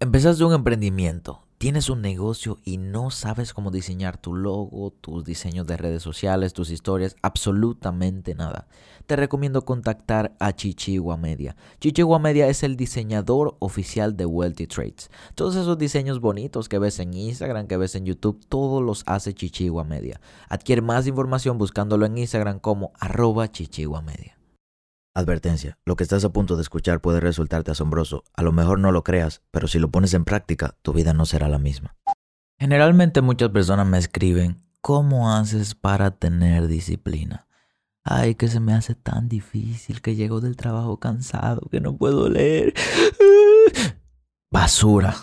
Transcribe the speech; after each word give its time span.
Empezaste 0.00 0.44
un 0.44 0.52
emprendimiento, 0.52 1.42
tienes 1.58 1.90
un 1.90 2.02
negocio 2.02 2.58
y 2.64 2.76
no 2.76 3.10
sabes 3.10 3.52
cómo 3.52 3.72
diseñar 3.72 4.16
tu 4.16 4.32
logo, 4.32 4.92
tus 5.00 5.24
diseños 5.24 5.66
de 5.66 5.76
redes 5.76 6.04
sociales, 6.04 6.52
tus 6.52 6.70
historias, 6.70 7.16
absolutamente 7.20 8.36
nada. 8.36 8.68
Te 9.06 9.16
recomiendo 9.16 9.64
contactar 9.64 10.36
a 10.38 10.52
Chichigua 10.52 11.16
Media. 11.16 11.56
Chichigua 11.80 12.20
Media 12.20 12.46
es 12.46 12.62
el 12.62 12.76
diseñador 12.76 13.56
oficial 13.58 14.16
de 14.16 14.26
Wealthy 14.26 14.68
Trades. 14.68 15.10
Todos 15.34 15.56
esos 15.56 15.76
diseños 15.76 16.20
bonitos 16.20 16.68
que 16.68 16.78
ves 16.78 17.00
en 17.00 17.12
Instagram, 17.14 17.66
que 17.66 17.76
ves 17.76 17.96
en 17.96 18.04
YouTube, 18.06 18.38
todos 18.48 18.80
los 18.80 19.02
hace 19.06 19.34
Chichigua 19.34 19.82
Media. 19.82 20.20
Adquiere 20.48 20.80
más 20.80 21.08
información 21.08 21.58
buscándolo 21.58 22.06
en 22.06 22.18
Instagram 22.18 22.60
como 22.60 22.92
arroba 23.00 23.50
Chichigua 23.50 24.00
Media. 24.00 24.37
Advertencia, 25.18 25.80
lo 25.84 25.96
que 25.96 26.04
estás 26.04 26.24
a 26.24 26.28
punto 26.28 26.54
de 26.54 26.62
escuchar 26.62 27.00
puede 27.00 27.18
resultarte 27.18 27.72
asombroso. 27.72 28.22
A 28.34 28.44
lo 28.44 28.52
mejor 28.52 28.78
no 28.78 28.92
lo 28.92 29.02
creas, 29.02 29.42
pero 29.50 29.66
si 29.66 29.80
lo 29.80 29.90
pones 29.90 30.14
en 30.14 30.24
práctica, 30.24 30.76
tu 30.80 30.92
vida 30.92 31.12
no 31.12 31.26
será 31.26 31.48
la 31.48 31.58
misma. 31.58 31.96
Generalmente 32.56 33.20
muchas 33.20 33.48
personas 33.48 33.84
me 33.84 33.98
escriben, 33.98 34.62
¿cómo 34.80 35.32
haces 35.32 35.74
para 35.74 36.12
tener 36.12 36.68
disciplina? 36.68 37.48
Ay, 38.04 38.36
que 38.36 38.46
se 38.46 38.60
me 38.60 38.72
hace 38.72 38.94
tan 38.94 39.28
difícil, 39.28 40.02
que 40.02 40.14
llego 40.14 40.40
del 40.40 40.54
trabajo 40.54 41.00
cansado, 41.00 41.62
que 41.68 41.80
no 41.80 41.96
puedo 41.96 42.28
leer. 42.28 42.74
Basura. 44.52 45.16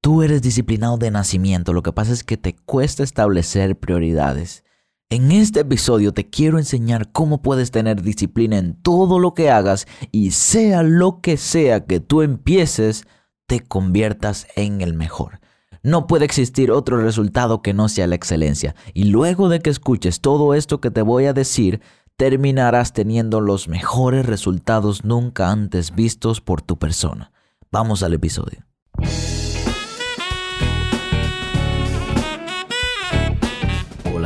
Tú 0.00 0.24
eres 0.24 0.42
disciplinado 0.42 0.98
de 0.98 1.12
nacimiento, 1.12 1.72
lo 1.72 1.84
que 1.84 1.92
pasa 1.92 2.12
es 2.12 2.24
que 2.24 2.36
te 2.36 2.56
cuesta 2.56 3.04
establecer 3.04 3.78
prioridades. 3.78 4.64
En 5.12 5.32
este 5.32 5.58
episodio 5.58 6.14
te 6.14 6.30
quiero 6.30 6.56
enseñar 6.56 7.10
cómo 7.10 7.42
puedes 7.42 7.72
tener 7.72 8.00
disciplina 8.00 8.58
en 8.58 8.80
todo 8.80 9.18
lo 9.18 9.34
que 9.34 9.50
hagas 9.50 9.88
y 10.12 10.30
sea 10.30 10.84
lo 10.84 11.20
que 11.20 11.36
sea 11.36 11.84
que 11.84 11.98
tú 11.98 12.22
empieces, 12.22 13.08
te 13.48 13.58
conviertas 13.58 14.46
en 14.54 14.82
el 14.82 14.94
mejor. 14.94 15.40
No 15.82 16.06
puede 16.06 16.26
existir 16.26 16.70
otro 16.70 16.96
resultado 17.02 17.60
que 17.60 17.74
no 17.74 17.88
sea 17.88 18.06
la 18.06 18.14
excelencia. 18.14 18.76
Y 18.94 19.06
luego 19.06 19.48
de 19.48 19.58
que 19.58 19.70
escuches 19.70 20.20
todo 20.20 20.54
esto 20.54 20.80
que 20.80 20.92
te 20.92 21.02
voy 21.02 21.24
a 21.24 21.32
decir, 21.32 21.80
terminarás 22.16 22.92
teniendo 22.92 23.40
los 23.40 23.66
mejores 23.66 24.26
resultados 24.26 25.04
nunca 25.04 25.50
antes 25.50 25.92
vistos 25.92 26.40
por 26.40 26.62
tu 26.62 26.78
persona. 26.78 27.32
Vamos 27.72 28.04
al 28.04 28.14
episodio. 28.14 28.69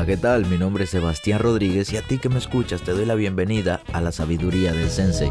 ¿Qué 0.07 0.17
tal? 0.19 0.45
Mi 0.47 0.59
nombre 0.59 0.85
es 0.85 0.91
Sebastián 0.91 1.39
Rodríguez 1.39 1.91
y 1.93 1.97
a 1.97 2.03
ti 2.03 2.19
que 2.19 2.29
me 2.29 2.39
escuchas 2.39 2.83
te 2.83 2.93
doy 2.93 3.07
la 3.07 3.15
bienvenida 3.15 3.81
a 3.93 4.03
la 4.03 4.13
sabiduría 4.13 4.73
del 4.73 4.91
Sensei. 4.91 5.31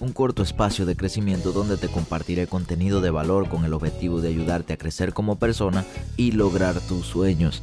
Un 0.00 0.12
corto 0.12 0.42
espacio 0.42 0.84
de 0.84 0.94
crecimiento 0.94 1.52
donde 1.52 1.78
te 1.78 1.88
compartiré 1.88 2.46
contenido 2.46 3.00
de 3.00 3.10
valor 3.10 3.48
con 3.48 3.64
el 3.64 3.72
objetivo 3.72 4.20
de 4.20 4.28
ayudarte 4.28 4.74
a 4.74 4.76
crecer 4.76 5.14
como 5.14 5.38
persona 5.38 5.84
y 6.16 6.32
lograr 6.32 6.80
tus 6.80 7.06
sueños. 7.06 7.62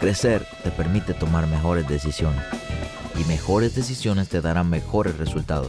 Crecer 0.00 0.44
te 0.64 0.70
permite 0.70 1.14
tomar 1.14 1.46
mejores 1.46 1.88
decisiones 1.88 2.42
y 3.18 3.24
mejores 3.24 3.74
decisiones 3.74 4.28
te 4.28 4.42
darán 4.42 4.68
mejores 4.68 5.16
resultados. 5.16 5.68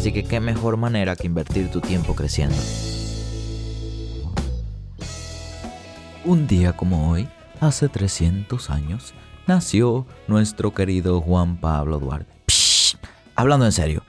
Así 0.00 0.12
que 0.12 0.24
qué 0.24 0.40
mejor 0.40 0.78
manera 0.78 1.14
que 1.14 1.26
invertir 1.26 1.70
tu 1.70 1.82
tiempo 1.82 2.14
creciendo. 2.14 2.56
Un 6.24 6.46
día 6.46 6.74
como 6.74 7.10
hoy, 7.10 7.28
hace 7.60 7.90
300 7.90 8.70
años, 8.70 9.12
nació 9.46 10.06
nuestro 10.26 10.72
querido 10.72 11.20
Juan 11.20 11.58
Pablo 11.58 11.98
Duarte. 11.98 12.32
hablando 13.34 13.66
en 13.66 13.72
serio, 13.72 14.02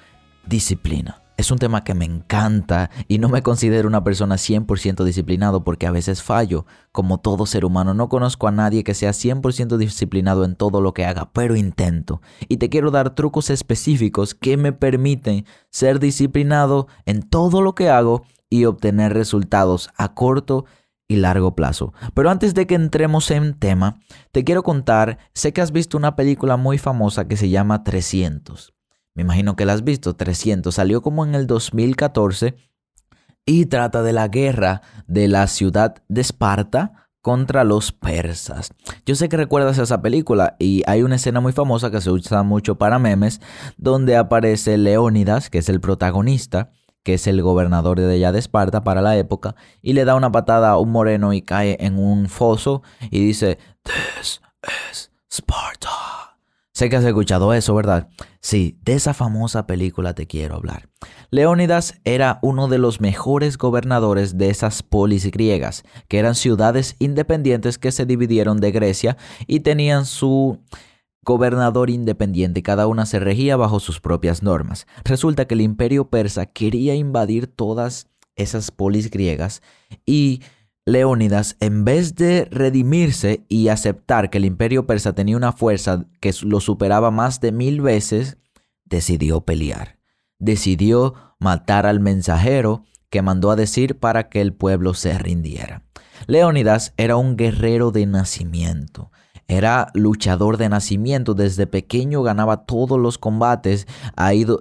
disciplina 0.45 1.20
es 1.41 1.51
un 1.51 1.57
tema 1.57 1.83
que 1.83 1.93
me 1.93 2.05
encanta 2.05 2.89
y 3.07 3.17
no 3.19 3.27
me 3.27 3.41
considero 3.41 3.87
una 3.87 4.03
persona 4.03 4.35
100% 4.35 5.03
disciplinado 5.03 5.63
porque 5.63 5.87
a 5.87 5.91
veces 5.91 6.23
fallo, 6.23 6.65
como 6.91 7.19
todo 7.19 7.45
ser 7.45 7.65
humano. 7.65 7.93
No 7.93 8.09
conozco 8.09 8.47
a 8.47 8.51
nadie 8.51 8.83
que 8.83 8.93
sea 8.93 9.11
100% 9.11 9.77
disciplinado 9.77 10.45
en 10.45 10.55
todo 10.55 10.81
lo 10.81 10.93
que 10.93 11.05
haga, 11.05 11.31
pero 11.33 11.55
intento. 11.55 12.21
Y 12.47 12.57
te 12.57 12.69
quiero 12.69 12.91
dar 12.91 13.15
trucos 13.15 13.49
específicos 13.49 14.35
que 14.35 14.55
me 14.57 14.71
permiten 14.71 15.45
ser 15.69 15.99
disciplinado 15.99 16.87
en 17.05 17.23
todo 17.23 17.61
lo 17.61 17.75
que 17.75 17.89
hago 17.89 18.23
y 18.49 18.65
obtener 18.65 19.13
resultados 19.13 19.89
a 19.97 20.13
corto 20.13 20.65
y 21.07 21.17
largo 21.17 21.55
plazo. 21.55 21.93
Pero 22.13 22.29
antes 22.29 22.53
de 22.53 22.67
que 22.67 22.75
entremos 22.75 23.31
en 23.31 23.53
tema, 23.53 23.99
te 24.31 24.43
quiero 24.43 24.63
contar, 24.63 25.17
sé 25.33 25.53
que 25.53 25.61
has 25.61 25.71
visto 25.71 25.97
una 25.97 26.15
película 26.15 26.55
muy 26.55 26.77
famosa 26.77 27.27
que 27.27 27.35
se 27.35 27.49
llama 27.49 27.83
300. 27.83 28.73
Me 29.13 29.23
imagino 29.23 29.55
que 29.55 29.65
la 29.65 29.73
has 29.73 29.83
visto, 29.83 30.15
300. 30.15 30.73
Salió 30.73 31.01
como 31.01 31.25
en 31.25 31.35
el 31.35 31.47
2014 31.47 32.55
y 33.45 33.65
trata 33.65 34.03
de 34.03 34.13
la 34.13 34.27
guerra 34.27 34.81
de 35.07 35.27
la 35.27 35.47
ciudad 35.47 35.95
de 36.07 36.21
Esparta 36.21 37.09
contra 37.21 37.63
los 37.63 37.91
persas. 37.91 38.71
Yo 39.05 39.15
sé 39.15 39.29
que 39.29 39.37
recuerdas 39.37 39.77
esa 39.77 40.01
película 40.01 40.55
y 40.59 40.83
hay 40.87 41.03
una 41.03 41.15
escena 41.15 41.39
muy 41.39 41.51
famosa 41.53 41.91
que 41.91 42.01
se 42.01 42.09
usa 42.09 42.43
mucho 42.43 42.75
para 42.75 42.99
memes 42.99 43.41
donde 43.77 44.17
aparece 44.17 44.77
Leónidas, 44.77 45.49
que 45.49 45.59
es 45.59 45.69
el 45.69 45.81
protagonista, 45.81 46.71
que 47.03 47.15
es 47.15 47.27
el 47.27 47.41
gobernador 47.41 47.99
de 47.99 48.13
allá 48.13 48.31
de 48.31 48.39
Esparta 48.39 48.83
para 48.83 49.01
la 49.01 49.17
época, 49.17 49.55
y 49.81 49.93
le 49.93 50.05
da 50.05 50.15
una 50.15 50.31
patada 50.31 50.71
a 50.71 50.77
un 50.77 50.91
moreno 50.91 51.33
y 51.33 51.41
cae 51.41 51.77
en 51.79 51.97
un 51.97 52.27
foso 52.27 52.81
y 53.09 53.23
dice, 53.23 53.57
This 53.83 54.41
is 54.91 55.11
Sparta. 55.29 56.20
Sé 56.81 56.89
que 56.89 56.95
has 56.95 57.05
escuchado 57.05 57.53
eso, 57.53 57.75
¿verdad? 57.75 58.09
Sí, 58.39 58.79
de 58.83 58.93
esa 58.93 59.13
famosa 59.13 59.67
película 59.67 60.15
te 60.15 60.25
quiero 60.25 60.55
hablar. 60.55 60.89
Leónidas 61.29 62.01
era 62.05 62.39
uno 62.41 62.67
de 62.69 62.79
los 62.79 62.99
mejores 62.99 63.59
gobernadores 63.59 64.35
de 64.39 64.49
esas 64.49 64.81
polis 64.81 65.29
griegas, 65.29 65.83
que 66.07 66.17
eran 66.17 66.33
ciudades 66.33 66.95
independientes 66.97 67.77
que 67.77 67.91
se 67.91 68.07
dividieron 68.07 68.59
de 68.59 68.71
Grecia 68.71 69.15
y 69.45 69.59
tenían 69.59 70.07
su 70.07 70.57
gobernador 71.23 71.91
independiente, 71.91 72.63
cada 72.63 72.87
una 72.87 73.05
se 73.05 73.19
regía 73.19 73.57
bajo 73.57 73.79
sus 73.79 73.99
propias 73.99 74.41
normas. 74.41 74.87
Resulta 75.03 75.45
que 75.45 75.53
el 75.53 75.61
imperio 75.61 76.09
persa 76.09 76.47
quería 76.47 76.95
invadir 76.95 77.45
todas 77.45 78.07
esas 78.35 78.71
polis 78.71 79.11
griegas 79.11 79.61
y 80.03 80.41
Leónidas, 80.85 81.57
en 81.59 81.85
vez 81.85 82.15
de 82.15 82.47
redimirse 82.49 83.45
y 83.47 83.67
aceptar 83.67 84.31
que 84.31 84.39
el 84.39 84.45
imperio 84.45 84.87
persa 84.87 85.13
tenía 85.13 85.37
una 85.37 85.51
fuerza 85.51 86.07
que 86.19 86.33
lo 86.41 86.59
superaba 86.59 87.11
más 87.11 87.39
de 87.39 87.51
mil 87.51 87.81
veces, 87.81 88.37
decidió 88.85 89.41
pelear. 89.41 89.99
Decidió 90.39 91.13
matar 91.39 91.85
al 91.85 91.99
mensajero 91.99 92.83
que 93.11 93.21
mandó 93.21 93.51
a 93.51 93.55
decir 93.55 93.99
para 93.99 94.27
que 94.29 94.41
el 94.41 94.53
pueblo 94.53 94.95
se 94.95 95.15
rindiera. 95.17 95.83
Leónidas 96.25 96.93
era 96.97 97.15
un 97.15 97.37
guerrero 97.37 97.91
de 97.91 98.07
nacimiento. 98.07 99.11
Era 99.47 99.89
luchador 99.93 100.57
de 100.57 100.69
nacimiento, 100.69 101.33
desde 101.35 101.67
pequeño 101.67 102.23
ganaba 102.23 102.65
todos 102.65 102.97
los 102.97 103.17
combates, 103.17 103.85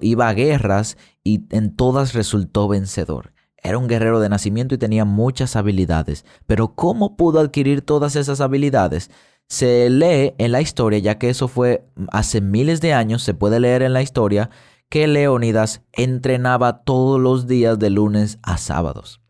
iba 0.00 0.28
a 0.28 0.34
guerras 0.34 0.98
y 1.22 1.46
en 1.50 1.76
todas 1.76 2.12
resultó 2.12 2.68
vencedor. 2.68 3.32
Era 3.62 3.78
un 3.78 3.88
guerrero 3.88 4.20
de 4.20 4.28
nacimiento 4.28 4.74
y 4.74 4.78
tenía 4.78 5.04
muchas 5.04 5.56
habilidades. 5.56 6.24
Pero 6.46 6.74
¿cómo 6.74 7.16
pudo 7.16 7.40
adquirir 7.40 7.82
todas 7.82 8.16
esas 8.16 8.40
habilidades? 8.40 9.10
Se 9.48 9.90
lee 9.90 10.34
en 10.38 10.52
la 10.52 10.60
historia, 10.60 10.98
ya 10.98 11.18
que 11.18 11.28
eso 11.28 11.48
fue 11.48 11.84
hace 12.12 12.40
miles 12.40 12.80
de 12.80 12.94
años, 12.94 13.22
se 13.22 13.34
puede 13.34 13.60
leer 13.60 13.82
en 13.82 13.92
la 13.92 14.02
historia 14.02 14.50
que 14.88 15.06
Leónidas 15.06 15.82
entrenaba 15.92 16.82
todos 16.82 17.20
los 17.20 17.46
días 17.46 17.78
de 17.78 17.90
lunes 17.90 18.38
a 18.42 18.58
sábados. 18.58 19.20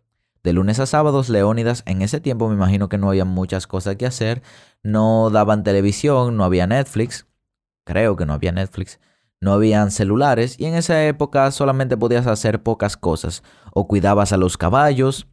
De 0.42 0.54
lunes 0.54 0.78
a 0.80 0.86
sábados, 0.86 1.28
Leónidas, 1.28 1.82
en 1.86 2.00
ese 2.00 2.18
tiempo 2.18 2.48
me 2.48 2.54
imagino 2.54 2.88
que 2.88 2.97
no 2.97 3.10
había 3.10 3.26
muchas 3.26 3.66
cosas 3.66 3.97
que 3.97 4.06
hacer, 4.06 4.42
no 4.82 5.28
daban 5.28 5.62
televisión, 5.62 6.38
no 6.38 6.44
había 6.44 6.66
Netflix, 6.66 7.26
creo 7.84 8.16
que 8.16 8.24
no 8.24 8.32
había 8.32 8.53
Netflix, 8.53 9.00
no 9.41 9.53
habían 9.53 9.91
celulares 9.91 10.57
y 10.59 10.66
en 10.66 10.75
esa 10.75 11.04
época 11.07 11.51
solamente 11.51 11.97
podías 11.97 12.27
hacer 12.27 12.63
pocas 12.63 12.97
cosas. 12.97 13.42
O 13.72 13.89
cuidabas 13.89 14.33
a 14.33 14.37
los 14.37 14.57
caballos, 14.57 15.27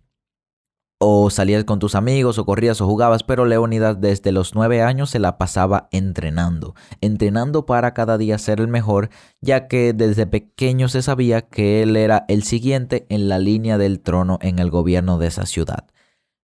o 1.00 1.30
salías 1.30 1.64
con 1.64 1.80
tus 1.80 1.94
amigos, 1.94 2.40
o 2.40 2.46
corrías 2.46 2.82
o 2.82 2.88
jugabas, 2.88 3.24
pero 3.24 3.46
Leonidas 3.46 4.02
desde 4.02 4.32
los 4.32 4.56
nueve 4.56 4.82
años 4.82 5.12
se 5.12 5.20
la 5.20 5.38
pasaba 5.38 5.90
entrenando, 5.92 6.74
entrenando 7.02 7.66
para 7.66 7.94
cada 7.94 8.18
día 8.18 8.38
ser 8.38 8.62
el 8.62 8.68
mejor, 8.68 9.10
ya 9.42 9.68
que 9.68 9.94
desde 9.94 10.26
pequeño 10.26 10.88
se 10.88 11.02
sabía 11.02 11.42
que 11.42 11.84
él 11.84 11.96
era 11.96 12.26
el 12.28 12.44
siguiente 12.44 13.06
en 13.10 13.30
la 13.30 13.38
línea 13.38 13.78
del 13.78 14.00
trono 14.00 14.40
en 14.42 14.60
el 14.60 14.72
gobierno 14.72 15.18
de 15.18 15.28
esa 15.28 15.46
ciudad. 15.46 15.86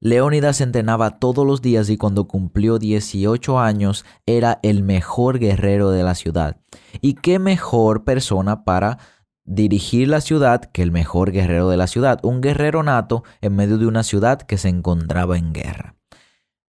Leónidas 0.03 0.59
entrenaba 0.59 1.11
todos 1.11 1.47
los 1.47 1.61
días 1.61 1.89
y 1.89 1.95
cuando 1.95 2.27
cumplió 2.27 2.77
18 2.77 3.57
años 3.57 4.03
era 4.25 4.59
el 4.61 4.83
mejor 4.83 5.39
guerrero 5.39 5.91
de 5.91 6.03
la 6.03 6.13
ciudad. 6.13 6.57
¿Y 7.00 7.13
qué 7.13 7.39
mejor 7.39 8.03
persona 8.03 8.65
para 8.65 8.97
dirigir 9.45 10.09
la 10.09 10.19
ciudad 10.19 10.59
que 10.59 10.83
el 10.83 10.91
mejor 10.91 11.31
guerrero 11.31 11.69
de 11.69 11.77
la 11.77 11.88
ciudad? 11.88 12.19
Un 12.21 12.41
guerrero 12.41 12.83
nato 12.83 13.23
en 13.39 13.55
medio 13.55 13.77
de 13.77 13.88
una 13.88 14.03
ciudad 14.03 14.41
que 14.41 14.57
se 14.57 14.67
encontraba 14.67 15.38
en 15.38 15.53
guerra. 15.53 15.95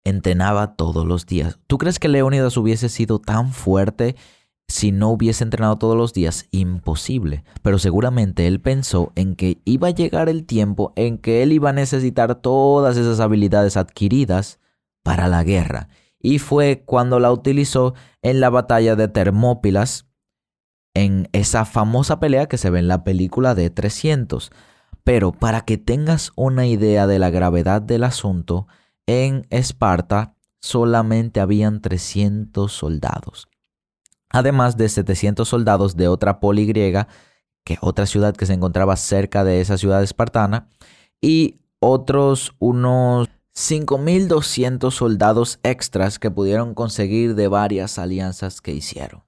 entrenaba 0.03 0.75
todos 0.75 1.07
los 1.07 1.25
días. 1.25 1.57
¿Tú 1.67 1.77
crees 1.77 1.99
que 1.99 2.09
Leónidas 2.09 2.57
hubiese 2.57 2.89
sido 2.89 3.19
tan 3.19 3.53
fuerte 3.53 4.17
si 4.71 4.91
no 4.91 5.09
hubiese 5.09 5.43
entrenado 5.43 5.77
todos 5.77 5.95
los 5.95 6.13
días? 6.13 6.47
Imposible. 6.51 7.43
Pero 7.61 7.77
seguramente 7.77 8.47
él 8.47 8.59
pensó 8.59 9.11
en 9.15 9.35
que 9.35 9.61
iba 9.65 9.89
a 9.89 9.91
llegar 9.91 10.29
el 10.29 10.45
tiempo 10.45 10.93
en 10.95 11.17
que 11.17 11.43
él 11.43 11.51
iba 11.51 11.69
a 11.69 11.73
necesitar 11.73 12.35
todas 12.35 12.97
esas 12.97 13.19
habilidades 13.19 13.77
adquiridas 13.77 14.59
para 15.03 15.27
la 15.27 15.43
guerra. 15.43 15.89
Y 16.19 16.39
fue 16.39 16.83
cuando 16.85 17.19
la 17.19 17.31
utilizó 17.31 17.93
en 18.21 18.39
la 18.39 18.49
batalla 18.49 18.95
de 18.95 19.07
Termópilas, 19.07 20.07
en 20.93 21.29
esa 21.31 21.65
famosa 21.65 22.19
pelea 22.19 22.47
que 22.47 22.57
se 22.57 22.69
ve 22.69 22.79
en 22.79 22.87
la 22.87 23.03
película 23.03 23.55
de 23.55 23.69
300. 23.69 24.51
Pero 25.03 25.31
para 25.31 25.61
que 25.61 25.77
tengas 25.77 26.31
una 26.35 26.67
idea 26.67 27.07
de 27.07 27.19
la 27.19 27.29
gravedad 27.29 27.81
del 27.81 28.03
asunto, 28.03 28.67
en 29.07 29.47
Esparta 29.49 30.35
solamente 30.59 31.39
habían 31.39 31.81
300 31.81 32.71
soldados. 32.71 33.50
Además 34.31 34.77
de 34.77 34.89
700 34.89 35.47
soldados 35.47 35.95
de 35.95 36.07
otra 36.07 36.39
poli 36.39 36.65
griega, 36.65 37.07
que 37.63 37.77
otra 37.81 38.05
ciudad 38.05 38.35
que 38.35 38.45
se 38.45 38.53
encontraba 38.53 38.95
cerca 38.95 39.43
de 39.43 39.61
esa 39.61 39.77
ciudad 39.77 40.01
espartana, 40.03 40.69
y 41.21 41.59
otros 41.79 42.55
unos 42.59 43.29
5.200 43.55 44.91
soldados 44.91 45.59
extras 45.63 46.19
que 46.19 46.31
pudieron 46.31 46.73
conseguir 46.73 47.35
de 47.35 47.47
varias 47.47 47.99
alianzas 47.99 48.61
que 48.61 48.71
hicieron. 48.71 49.23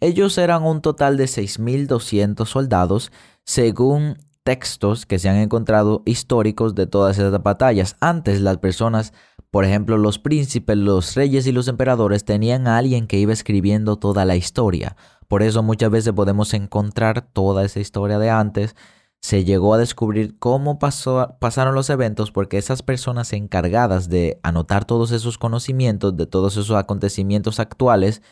Ellos 0.00 0.36
eran 0.38 0.64
un 0.64 0.80
total 0.80 1.16
de 1.16 1.24
6.200 1.24 2.46
soldados, 2.46 3.12
según 3.44 4.18
textos 4.42 5.06
que 5.06 5.18
se 5.18 5.28
han 5.28 5.36
encontrado 5.36 6.02
históricos 6.06 6.74
de 6.74 6.86
todas 6.86 7.18
esas 7.18 7.42
batallas. 7.42 7.96
Antes 8.00 8.40
las 8.40 8.58
personas, 8.58 9.12
por 9.50 9.64
ejemplo 9.64 9.96
los 9.98 10.18
príncipes, 10.18 10.76
los 10.76 11.14
reyes 11.14 11.46
y 11.46 11.52
los 11.52 11.68
emperadores 11.68 12.24
tenían 12.24 12.66
a 12.66 12.78
alguien 12.78 13.06
que 13.06 13.18
iba 13.18 13.32
escribiendo 13.32 13.96
toda 13.96 14.24
la 14.24 14.36
historia. 14.36 14.96
Por 15.28 15.42
eso 15.42 15.62
muchas 15.62 15.90
veces 15.90 16.12
podemos 16.12 16.54
encontrar 16.54 17.22
toda 17.32 17.64
esa 17.64 17.80
historia 17.80 18.18
de 18.18 18.30
antes. 18.30 18.76
Se 19.20 19.44
llegó 19.44 19.74
a 19.74 19.78
descubrir 19.78 20.38
cómo 20.38 20.78
pasaron 20.78 21.74
los 21.74 21.90
eventos 21.90 22.30
porque 22.30 22.58
esas 22.58 22.82
personas 22.82 23.32
encargadas 23.32 24.08
de 24.08 24.38
anotar 24.42 24.84
todos 24.84 25.10
esos 25.10 25.38
conocimientos 25.38 26.16
de 26.16 26.26
todos 26.26 26.56
esos 26.56 26.76
acontecimientos 26.76 27.58
actuales 27.58 28.22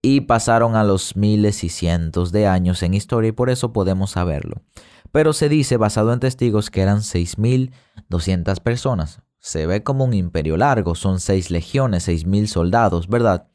y 0.00 0.22
pasaron 0.22 0.76
a 0.76 0.84
los 0.84 1.16
miles 1.16 1.64
y 1.64 1.68
cientos 1.68 2.30
de 2.32 2.46
años 2.46 2.82
en 2.82 2.94
historia 2.94 3.28
y 3.28 3.32
por 3.32 3.50
eso 3.50 3.72
podemos 3.72 4.12
saberlo. 4.12 4.62
Pero 5.10 5.32
se 5.32 5.48
dice, 5.48 5.76
basado 5.76 6.12
en 6.12 6.20
testigos, 6.20 6.70
que 6.70 6.82
eran 6.82 6.98
6.200 6.98 8.60
personas. 8.60 9.22
Se 9.48 9.66
ve 9.66 9.82
como 9.82 10.04
un 10.04 10.12
imperio 10.12 10.56
largo, 10.56 10.94
son 10.94 11.20
seis 11.20 11.50
legiones, 11.50 12.08
6.000 12.08 12.46
soldados, 12.46 13.08
¿verdad? 13.08 13.48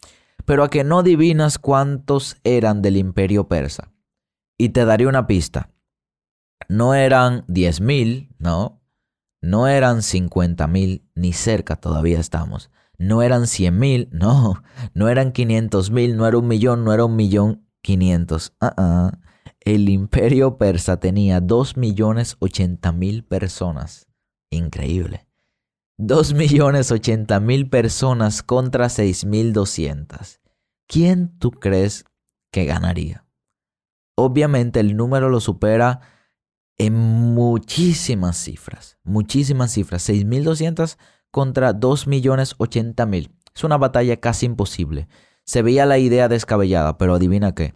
Pero 0.46 0.64
a 0.64 0.70
que 0.70 0.84
no 0.84 1.00
adivinas 1.00 1.60
cuántos 1.60 2.38
eran 2.44 2.82
del 2.82 2.98
imperio 2.98 3.48
persa. 3.48 3.92
Y 4.58 4.70
te 4.70 4.86
daré 4.86 5.06
una 5.06 5.28
pista. 5.28 5.70
No 6.68 6.96
eran 6.96 7.46
10.000, 7.48 8.36
no. 8.40 8.82
No 9.42 9.68
eran 9.68 9.98
50.000, 9.98 11.04
ni 11.16 11.34
cerca 11.34 11.76
todavía 11.76 12.20
estamos 12.20 12.72
no 12.98 13.22
eran 13.22 13.48
100 13.48 13.78
mil, 13.78 14.10
no, 14.12 14.64
no 14.94 15.10
eran 15.10 15.32
500 15.32 15.92
mil, 15.92 16.18
no 16.18 16.28
era 16.28 16.38
un 16.38 16.48
millón, 16.48 16.84
no 16.84 16.94
era 16.94 17.06
un 17.06 17.16
millón 17.16 17.68
500. 17.82 18.54
Uh 18.62 19.12
El 19.60 19.90
imperio 19.90 20.58
persa 20.58 21.00
tenía 21.00 21.40
2 21.40 21.78
millones 21.78 22.38
80 22.40 22.92
mil 22.92 23.24
personas. 23.24 24.08
Increíble. 24.50 25.28
2 25.98 26.34
millones 26.34 26.92
80 26.92 27.40
mil 27.40 27.70
personas 27.70 28.42
contra 28.42 28.90
6 28.90 29.26
mil 29.26 29.54
200. 29.54 30.42
¿Quién 30.88 31.38
tú 31.38 31.52
crees 31.52 32.06
que 32.52 32.66
ganaría? 32.66 33.26
Obviamente 34.16 34.80
el 34.80 34.98
número 34.98 35.30
lo 35.30 35.40
supera 35.40 36.02
en 36.78 36.94
muchísimas 36.96 38.38
cifras, 38.38 38.98
muchísimas 39.04 39.72
cifras. 39.72 40.10
6.200 40.10 40.98
contra 41.32 41.74
2.080.000. 41.74 43.32
Es 43.56 43.64
una 43.64 43.78
batalla 43.78 44.20
casi 44.20 44.48
imposible. 44.48 45.08
Se 45.46 45.62
veía 45.62 45.86
la 45.86 46.00
idea 46.00 46.28
descabellada, 46.28 46.98
pero 46.98 47.16
adivina 47.16 47.54
qué. 47.54 47.76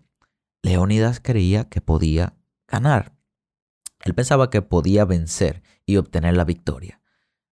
Leónidas 0.63 1.19
creía 1.21 1.65
que 1.65 1.81
podía 1.81 2.33
ganar. 2.67 3.13
Él 4.03 4.15
pensaba 4.15 4.49
que 4.49 4.61
podía 4.61 5.05
vencer 5.05 5.61
y 5.85 5.97
obtener 5.97 6.35
la 6.35 6.45
victoria. 6.45 7.01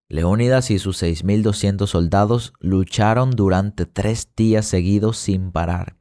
Leónidas 0.07 0.69
y 0.69 0.80
sus 0.80 1.02
6.200 1.02 1.88
soldados 1.88 2.54
lucharon 2.60 3.31
durante 3.31 3.86
tres 3.86 4.30
días 4.36 4.66
seguidos 4.66 5.18
sin 5.18 5.52
parar. 5.52 5.98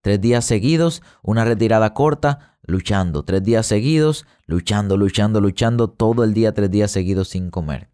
Tres 0.00 0.20
días 0.20 0.44
seguidos, 0.44 1.02
una 1.22 1.44
retirada 1.44 1.92
corta, 1.92 2.58
luchando. 2.62 3.24
Tres 3.24 3.42
días 3.42 3.66
seguidos, 3.66 4.26
luchando, 4.46 4.96
luchando, 4.96 5.40
luchando, 5.40 5.90
todo 5.90 6.22
el 6.22 6.34
día, 6.34 6.54
tres 6.54 6.70
días 6.70 6.90
seguidos 6.90 7.28
sin 7.28 7.50
comer. 7.50 7.90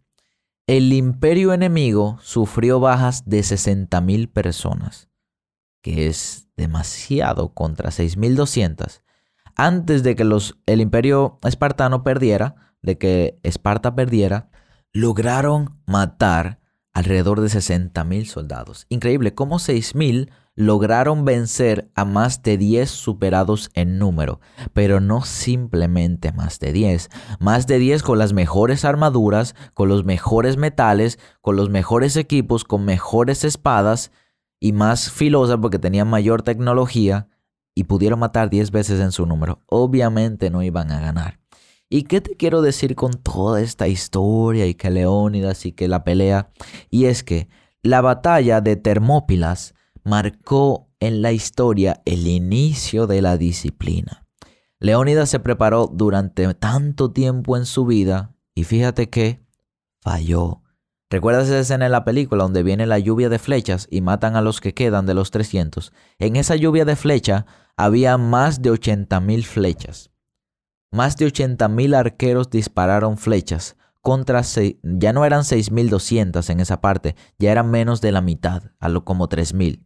El 0.67 0.93
imperio 0.93 1.53
enemigo 1.53 2.17
sufrió 2.21 2.79
bajas 2.79 3.27
de 3.27 3.39
60.000 3.39 4.31
personas, 4.31 5.09
que 5.81 6.07
es 6.07 6.47
demasiado 6.55 7.53
contra 7.53 7.89
6.200. 7.89 9.01
Antes 9.55 10.03
de 10.03 10.15
que 10.15 10.23
los, 10.23 10.57
el 10.65 10.81
imperio 10.81 11.39
espartano 11.43 12.03
perdiera, 12.03 12.75
de 12.81 12.97
que 12.97 13.39
Esparta 13.43 13.95
perdiera, 13.95 14.49
lograron 14.95 15.77
matar 15.85 16.61
alrededor 16.93 17.41
de 17.41 17.47
60.000 17.47 18.27
soldados. 18.27 18.85
Increíble, 18.87 19.35
como 19.35 19.59
6.000 19.59 20.29
lograron 20.55 21.25
vencer 21.25 21.91
a 21.95 22.05
más 22.05 22.43
de 22.43 22.57
10 22.57 22.91
superados 22.91 23.71
en 23.73 23.99
número, 23.99 24.39
pero 24.71 25.01
no 25.01 25.25
simplemente 25.25 26.31
más 26.31 26.59
de 26.59 26.71
10, 26.71 27.09
más 27.41 27.67
de 27.67 27.77
10 27.77 28.03
con 28.03 28.19
las 28.19 28.31
mejores 28.31 28.85
armaduras, 28.85 29.53
con 29.73 29.89
los 29.89 30.05
mejores 30.05 30.55
metales, 30.55 31.19
con 31.41 31.57
los 31.57 31.69
mejores 31.69 32.15
equipos, 32.15 32.63
con 32.63 32.85
mejores 32.85 33.43
espadas 33.43 34.13
y 34.61 34.71
más 34.71 35.11
filosas 35.11 35.57
porque 35.61 35.77
tenían 35.77 36.09
mayor 36.09 36.41
tecnología 36.41 37.27
y 37.75 37.83
pudieron 37.83 38.19
matar 38.19 38.49
10 38.49 38.71
veces 38.71 39.01
en 39.01 39.11
su 39.11 39.25
número. 39.25 39.61
Obviamente 39.65 40.49
no 40.49 40.63
iban 40.63 40.89
a 40.89 41.01
ganar. 41.01 41.44
¿Y 41.89 42.03
qué 42.03 42.19
te 42.19 42.35
quiero 42.35 42.61
decir 42.61 42.95
con 42.95 43.13
toda 43.13 43.61
esta 43.61 43.87
historia 43.87 44.65
y 44.65 44.73
que 44.73 44.89
Leónidas 44.89 45.65
y 45.65 45.71
que 45.71 45.87
la 45.87 46.03
pelea? 46.03 46.51
Y 46.89 47.05
es 47.05 47.23
que 47.23 47.47
la 47.83 48.01
batalla 48.01 48.61
de 48.61 48.75
Termópilas 48.75 49.75
marcó 50.03 50.89
en 50.99 51.21
la 51.21 51.31
historia 51.31 52.01
el 52.05 52.25
inicio 52.25 53.05
de 53.05 53.21
la 53.21 53.37
disciplina. 53.37 54.25
Leónidas 54.79 55.29
se 55.29 55.39
preparó 55.39 55.87
durante 55.87 56.51
tanto 56.55 57.11
tiempo 57.11 57.55
en 57.55 57.65
su 57.65 57.85
vida 57.85 58.35
y 58.55 58.63
fíjate 58.63 59.09
que 59.09 59.45
falló. 60.01 60.63
¿Recuerdas 61.09 61.45
esa 61.45 61.59
escena 61.59 61.85
en 61.85 61.91
la 61.91 62.03
película 62.03 62.43
donde 62.43 62.63
viene 62.63 62.87
la 62.87 62.97
lluvia 62.97 63.29
de 63.29 63.37
flechas 63.37 63.87
y 63.91 64.01
matan 64.01 64.35
a 64.35 64.41
los 64.41 64.59
que 64.59 64.73
quedan 64.73 65.05
de 65.05 65.13
los 65.13 65.29
300? 65.29 65.93
En 66.17 66.35
esa 66.35 66.55
lluvia 66.55 66.83
de 66.83 66.95
flecha 66.95 67.45
había 67.77 68.17
más 68.17 68.61
de 68.61 68.71
80.000 68.71 69.43
flechas. 69.43 70.09
Más 70.95 71.17
de 71.17 71.27
80.000 71.27 71.93
arqueros 71.93 72.49
dispararon 72.49 73.17
flechas 73.17 73.75
contra 73.99 74.43
ya 74.81 75.11
no 75.11 75.25
eran 75.25 75.41
6.200 75.41 76.49
en 76.49 76.61
esa 76.61 76.79
parte, 76.79 77.17
ya 77.37 77.51
eran 77.51 77.69
menos 77.69 77.99
de 77.99 78.13
la 78.13 78.21
mitad, 78.21 78.71
a 78.79 78.87
lo 78.87 79.03
como 79.03 79.27
3.000. 79.27 79.83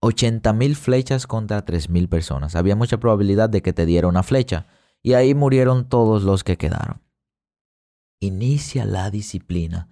80.000 0.00 0.74
flechas 0.76 1.26
contra 1.26 1.64
3.000 1.64 2.08
personas. 2.08 2.54
Había 2.54 2.76
mucha 2.76 3.00
probabilidad 3.00 3.50
de 3.50 3.60
que 3.60 3.72
te 3.72 3.86
diera 3.86 4.06
una 4.06 4.22
flecha. 4.22 4.68
Y 5.02 5.14
ahí 5.14 5.34
murieron 5.34 5.88
todos 5.88 6.22
los 6.22 6.44
que 6.44 6.56
quedaron. 6.56 7.02
Inicia 8.20 8.84
la 8.84 9.10
disciplina. 9.10 9.88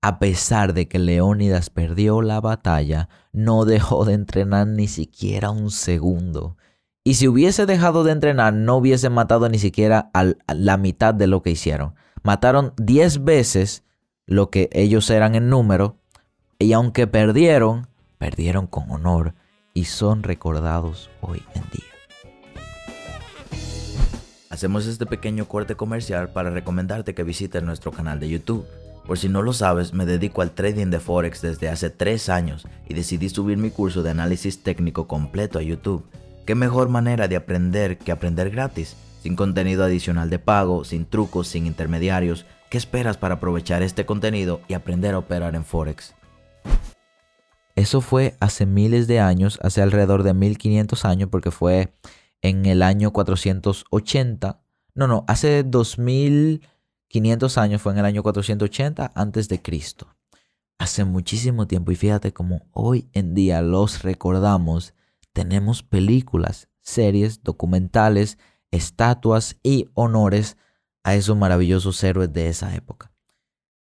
A 0.00 0.18
pesar 0.18 0.72
de 0.72 0.88
que 0.88 0.98
Leónidas 0.98 1.68
perdió 1.68 2.22
la 2.22 2.40
batalla, 2.40 3.10
no 3.32 3.66
dejó 3.66 4.06
de 4.06 4.14
entrenar 4.14 4.68
ni 4.68 4.88
siquiera 4.88 5.50
un 5.50 5.70
segundo. 5.70 6.56
Y 7.04 7.14
si 7.14 7.26
hubiese 7.26 7.66
dejado 7.66 8.04
de 8.04 8.12
entrenar, 8.12 8.54
no 8.54 8.76
hubiese 8.76 9.10
matado 9.10 9.48
ni 9.48 9.58
siquiera 9.58 10.10
a 10.14 10.54
la 10.54 10.76
mitad 10.76 11.12
de 11.12 11.26
lo 11.26 11.42
que 11.42 11.50
hicieron. 11.50 11.94
Mataron 12.22 12.74
10 12.76 13.24
veces 13.24 13.82
lo 14.24 14.50
que 14.50 14.70
ellos 14.72 15.10
eran 15.10 15.34
en 15.34 15.48
número. 15.48 15.96
Y 16.60 16.72
aunque 16.74 17.08
perdieron, 17.08 17.88
perdieron 18.18 18.68
con 18.68 18.88
honor 18.92 19.34
y 19.74 19.86
son 19.86 20.22
recordados 20.22 21.10
hoy 21.22 21.42
en 21.56 21.62
día. 21.72 21.90
Hacemos 24.48 24.86
este 24.86 25.04
pequeño 25.04 25.48
corte 25.48 25.74
comercial 25.74 26.28
para 26.28 26.50
recomendarte 26.50 27.16
que 27.16 27.24
visites 27.24 27.64
nuestro 27.64 27.90
canal 27.90 28.20
de 28.20 28.28
YouTube. 28.28 28.64
Por 29.08 29.18
si 29.18 29.28
no 29.28 29.42
lo 29.42 29.52
sabes, 29.52 29.92
me 29.92 30.06
dedico 30.06 30.40
al 30.40 30.52
trading 30.52 30.90
de 30.90 31.00
Forex 31.00 31.42
desde 31.42 31.68
hace 31.68 31.90
3 31.90 32.28
años 32.28 32.64
y 32.88 32.94
decidí 32.94 33.28
subir 33.28 33.58
mi 33.58 33.70
curso 33.70 34.04
de 34.04 34.10
análisis 34.10 34.62
técnico 34.62 35.08
completo 35.08 35.58
a 35.58 35.62
YouTube. 35.62 36.04
¿Qué 36.44 36.56
mejor 36.56 36.88
manera 36.88 37.28
de 37.28 37.36
aprender 37.36 37.98
que 37.98 38.10
aprender 38.10 38.50
gratis? 38.50 38.96
Sin 39.22 39.36
contenido 39.36 39.84
adicional 39.84 40.28
de 40.28 40.40
pago, 40.40 40.82
sin 40.82 41.04
trucos, 41.06 41.46
sin 41.46 41.66
intermediarios. 41.66 42.46
¿Qué 42.68 42.78
esperas 42.78 43.16
para 43.16 43.36
aprovechar 43.36 43.82
este 43.82 44.04
contenido 44.04 44.60
y 44.66 44.74
aprender 44.74 45.14
a 45.14 45.18
operar 45.18 45.54
en 45.54 45.64
Forex? 45.64 46.16
Eso 47.76 48.00
fue 48.00 48.34
hace 48.40 48.66
miles 48.66 49.06
de 49.06 49.20
años, 49.20 49.60
hace 49.62 49.82
alrededor 49.82 50.24
de 50.24 50.34
1500 50.34 51.04
años, 51.04 51.28
porque 51.30 51.52
fue 51.52 51.94
en 52.40 52.66
el 52.66 52.82
año 52.82 53.12
480. 53.12 54.60
No, 54.96 55.06
no, 55.06 55.24
hace 55.28 55.62
2500 55.62 57.56
años, 57.56 57.80
fue 57.80 57.92
en 57.92 58.00
el 58.00 58.04
año 58.04 58.24
480 58.24 59.12
antes 59.14 59.48
de 59.48 59.62
Cristo. 59.62 60.08
Hace 60.78 61.04
muchísimo 61.04 61.68
tiempo 61.68 61.92
y 61.92 61.96
fíjate 61.96 62.32
cómo 62.32 62.66
hoy 62.72 63.08
en 63.12 63.32
día 63.32 63.62
los 63.62 64.02
recordamos. 64.02 64.92
Tenemos 65.32 65.82
películas, 65.82 66.68
series, 66.80 67.42
documentales, 67.42 68.38
estatuas 68.70 69.56
y 69.62 69.88
honores 69.94 70.56
a 71.04 71.14
esos 71.14 71.36
maravillosos 71.36 72.02
héroes 72.04 72.32
de 72.32 72.48
esa 72.48 72.74
época. 72.74 73.12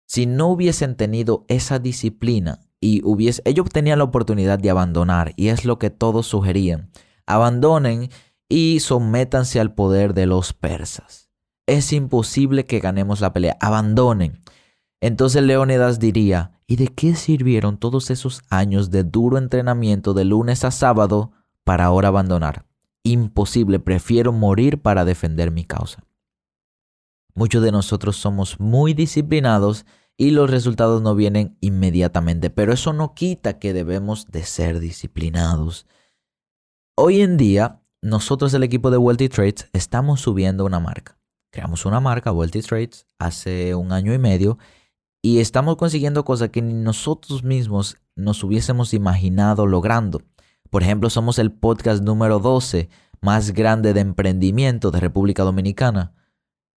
Si 0.06 0.26
no 0.26 0.48
hubiesen 0.48 0.96
tenido 0.96 1.44
esa 1.48 1.78
disciplina 1.78 2.60
y 2.80 3.02
hubiese, 3.04 3.42
ellos 3.44 3.68
tenían 3.70 3.98
la 3.98 4.04
oportunidad 4.04 4.58
de 4.58 4.70
abandonar 4.70 5.32
y 5.36 5.48
es 5.48 5.64
lo 5.64 5.78
que 5.78 5.90
todos 5.90 6.26
sugerían, 6.26 6.90
abandonen 7.26 8.08
y 8.48 8.80
sométanse 8.80 9.60
al 9.60 9.74
poder 9.74 10.14
de 10.14 10.26
los 10.26 10.54
persas. 10.54 11.28
Es 11.66 11.92
imposible 11.92 12.64
que 12.64 12.80
ganemos 12.80 13.20
la 13.20 13.34
pelea, 13.34 13.58
abandonen. 13.60 14.40
Entonces 15.00 15.42
Leónidas 15.42 15.98
diría, 15.98 16.52
¿y 16.66 16.76
de 16.76 16.88
qué 16.88 17.14
sirvieron 17.14 17.76
todos 17.76 18.10
esos 18.10 18.42
años 18.48 18.90
de 18.90 19.04
duro 19.04 19.36
entrenamiento 19.36 20.14
de 20.14 20.24
lunes 20.24 20.64
a 20.64 20.70
sábado 20.70 21.32
para 21.68 21.84
ahora 21.84 22.08
abandonar? 22.08 22.64
Imposible, 23.02 23.78
prefiero 23.78 24.32
morir 24.32 24.80
para 24.80 25.04
defender 25.04 25.50
mi 25.50 25.66
causa. 25.66 26.02
Muchos 27.34 27.62
de 27.62 27.72
nosotros 27.72 28.16
somos 28.16 28.58
muy 28.58 28.94
disciplinados 28.94 29.84
y 30.16 30.30
los 30.30 30.48
resultados 30.48 31.02
no 31.02 31.14
vienen 31.14 31.58
inmediatamente, 31.60 32.48
pero 32.48 32.72
eso 32.72 32.94
no 32.94 33.12
quita 33.12 33.58
que 33.58 33.74
debemos 33.74 34.28
de 34.28 34.44
ser 34.44 34.80
disciplinados. 34.80 35.86
Hoy 36.96 37.20
en 37.20 37.36
día, 37.36 37.82
nosotros 38.00 38.54
el 38.54 38.62
equipo 38.62 38.90
de 38.90 38.96
Wealthy 38.96 39.28
Trades 39.28 39.68
estamos 39.74 40.22
subiendo 40.22 40.64
una 40.64 40.80
marca. 40.80 41.18
Creamos 41.52 41.84
una 41.84 42.00
marca, 42.00 42.32
Wealthy 42.32 42.62
Trades, 42.62 43.06
hace 43.18 43.74
un 43.74 43.92
año 43.92 44.14
y 44.14 44.18
medio 44.18 44.56
y 45.20 45.40
estamos 45.40 45.76
consiguiendo 45.76 46.24
cosas 46.24 46.48
que 46.48 46.62
ni 46.62 46.72
nosotros 46.72 47.42
mismos 47.42 47.98
nos 48.16 48.42
hubiésemos 48.42 48.94
imaginado 48.94 49.66
logrando. 49.66 50.22
Por 50.70 50.82
ejemplo, 50.82 51.08
somos 51.08 51.38
el 51.38 51.50
podcast 51.50 52.02
número 52.02 52.40
12 52.40 52.90
más 53.20 53.52
grande 53.52 53.94
de 53.94 54.00
emprendimiento 54.00 54.90
de 54.90 55.00
República 55.00 55.42
Dominicana. 55.42 56.12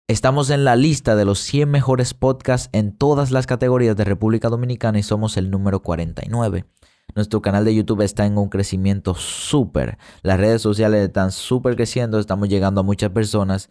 Estamos 0.07 0.51
en 0.51 0.65
la 0.65 0.77
lista 0.77 1.17
de 1.17 1.25
los 1.25 1.41
100 1.41 1.71
mejores 1.71 2.15
podcasts 2.15 2.69
en 2.73 2.97
todas 2.97 3.31
las 3.31 3.47
categorías 3.47 3.97
de 3.97 4.05
República 4.05 4.49
Dominicana 4.49 4.99
y 4.99 5.03
somos 5.03 5.37
el 5.37 5.51
número 5.51 5.83
49. 5.83 6.67
Nuestro 7.15 7.43
canal 7.43 7.65
de 7.65 7.75
YouTube 7.75 8.03
está 8.03 8.27
en 8.27 8.39
un 8.39 8.49
crecimiento 8.49 9.15
súper. 9.15 9.99
Las 10.23 10.39
redes 10.39 10.63
sociales 10.63 11.03
están 11.05 11.33
súper 11.33 11.75
creciendo, 11.75 12.19
estamos 12.19 12.49
llegando 12.49 12.81
a 12.81 12.85
muchas 12.85 13.11
personas. 13.11 13.71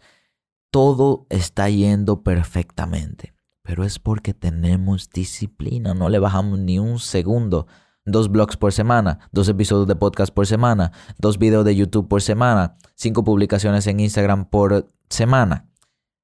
Todo 0.70 1.26
está 1.30 1.68
yendo 1.70 2.22
perfectamente. 2.22 3.32
Pero 3.62 3.84
es 3.84 3.98
porque 3.98 4.34
tenemos 4.34 5.10
disciplina, 5.10 5.94
no 5.94 6.08
le 6.08 6.18
bajamos 6.18 6.58
ni 6.58 6.78
un 6.78 6.98
segundo. 6.98 7.66
Dos 8.04 8.30
blogs 8.30 8.56
por 8.56 8.72
semana, 8.72 9.28
dos 9.32 9.48
episodios 9.48 9.86
de 9.86 9.96
podcast 9.96 10.32
por 10.32 10.46
semana, 10.46 10.92
dos 11.18 11.38
videos 11.38 11.64
de 11.64 11.76
YouTube 11.76 12.08
por 12.08 12.22
semana, 12.22 12.76
cinco 12.94 13.24
publicaciones 13.24 13.86
en 13.86 14.00
Instagram 14.00 14.46
por 14.46 14.88
semana 15.08 15.70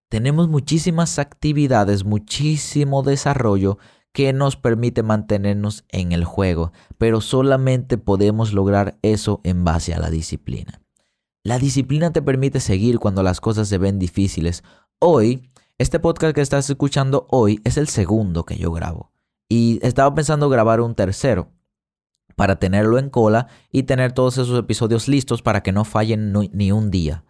tenemos 0.08 0.48
muchísimas 0.48 1.18
actividades, 1.18 2.04
muchísimo 2.04 3.02
desarrollo 3.02 3.78
que 4.12 4.32
nos 4.32 4.56
permite 4.56 5.02
mantenernos 5.02 5.84
en 5.88 6.12
el 6.12 6.24
juego, 6.24 6.72
pero 6.96 7.20
solamente 7.20 7.98
podemos 7.98 8.52
lograr 8.52 8.98
eso 9.02 9.40
en 9.42 9.64
base 9.64 9.94
a 9.94 9.98
la 9.98 10.08
disciplina. 10.08 10.80
La 11.42 11.58
disciplina 11.58 12.12
te 12.12 12.22
permite 12.22 12.60
seguir 12.60 12.98
cuando 12.98 13.22
las 13.22 13.40
cosas 13.40 13.68
se 13.68 13.78
ven 13.78 13.98
difíciles. 13.98 14.62
Hoy, 15.00 15.50
este 15.76 15.98
podcast 15.98 16.34
que 16.34 16.40
estás 16.40 16.70
escuchando 16.70 17.26
hoy 17.30 17.60
es 17.64 17.76
el 17.76 17.88
segundo 17.88 18.44
que 18.44 18.56
yo 18.56 18.72
grabo. 18.72 19.12
Y 19.48 19.80
estaba 19.82 20.14
pensando 20.14 20.48
grabar 20.48 20.80
un 20.80 20.94
tercero 20.94 21.52
para 22.36 22.60
tenerlo 22.60 22.98
en 22.98 23.10
cola 23.10 23.48
y 23.72 23.82
tener 23.82 24.12
todos 24.12 24.38
esos 24.38 24.56
episodios 24.58 25.08
listos 25.08 25.42
para 25.42 25.64
que 25.64 25.72
no 25.72 25.84
fallen 25.84 26.32
ni 26.52 26.70
un 26.70 26.92
día 26.92 27.24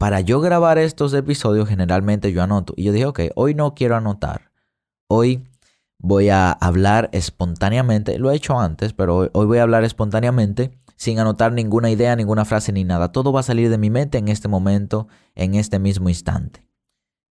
para 0.00 0.22
yo 0.22 0.40
grabar 0.40 0.78
estos 0.78 1.12
episodios 1.12 1.68
generalmente 1.68 2.32
yo 2.32 2.42
anoto. 2.42 2.72
Y 2.74 2.84
yo 2.84 2.92
dije, 2.92 3.04
ok, 3.04 3.20
hoy 3.34 3.54
no 3.54 3.74
quiero 3.74 3.96
anotar. 3.96 4.50
Hoy 5.08 5.46
voy 5.98 6.30
a 6.30 6.52
hablar 6.52 7.10
espontáneamente. 7.12 8.18
Lo 8.18 8.30
he 8.30 8.36
hecho 8.36 8.58
antes, 8.58 8.94
pero 8.94 9.28
hoy, 9.30 9.44
voy 9.46 9.58
a 9.58 9.62
hablar 9.62 9.84
espontáneamente 9.84 10.70
sin 10.96 11.18
anotar 11.18 11.52
ninguna 11.52 11.90
idea, 11.90 12.16
ninguna 12.16 12.46
frase 12.46 12.72
ni 12.72 12.82
nada. 12.82 13.12
Todo 13.12 13.30
va 13.30 13.40
a 13.40 13.42
salir 13.42 13.68
de 13.68 13.76
mi 13.76 13.90
mente 13.90 14.16
en 14.16 14.28
este 14.28 14.48
momento, 14.48 15.06
en 15.34 15.54
este 15.54 15.78
mismo 15.78 16.08
instante. 16.08 16.64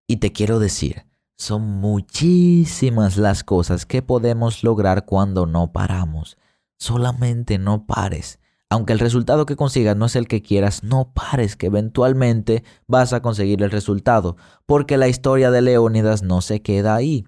Y 0.07 0.19
te 0.19 0.33
quiero 0.33 0.59
decir, 0.59 1.07
son 1.39 1.63
muchísimas 1.63 3.17
las 3.17 3.45
cosas 3.45 3.87
que 3.87 4.03
podemos 4.03 4.63
lograr 4.63 5.07
cuando 5.07 5.47
no 5.47 5.73
paramos. 5.73 6.37
Solamente 6.79 7.59
no 7.59 7.87
pares. 7.87 8.39
Aunque 8.71 8.93
el 8.93 8.99
resultado 8.99 9.47
que 9.47 9.57
consigas 9.57 9.97
no 9.97 10.07
es 10.07 10.15
el 10.15 10.29
que 10.29 10.43
quieras, 10.43 10.85
no 10.85 11.13
pares 11.13 11.57
que 11.57 11.67
eventualmente 11.67 12.65
vas 12.87 13.13
a 13.13 13.21
conseguir 13.23 13.63
el 13.63 13.71
resultado, 13.71 14.37
porque 14.67 14.99
la 14.99 15.09
historia 15.09 15.51
de 15.51 15.63
Leónidas 15.63 16.23
no 16.23 16.43
se 16.43 16.61
queda 16.61 16.95
ahí. 16.95 17.25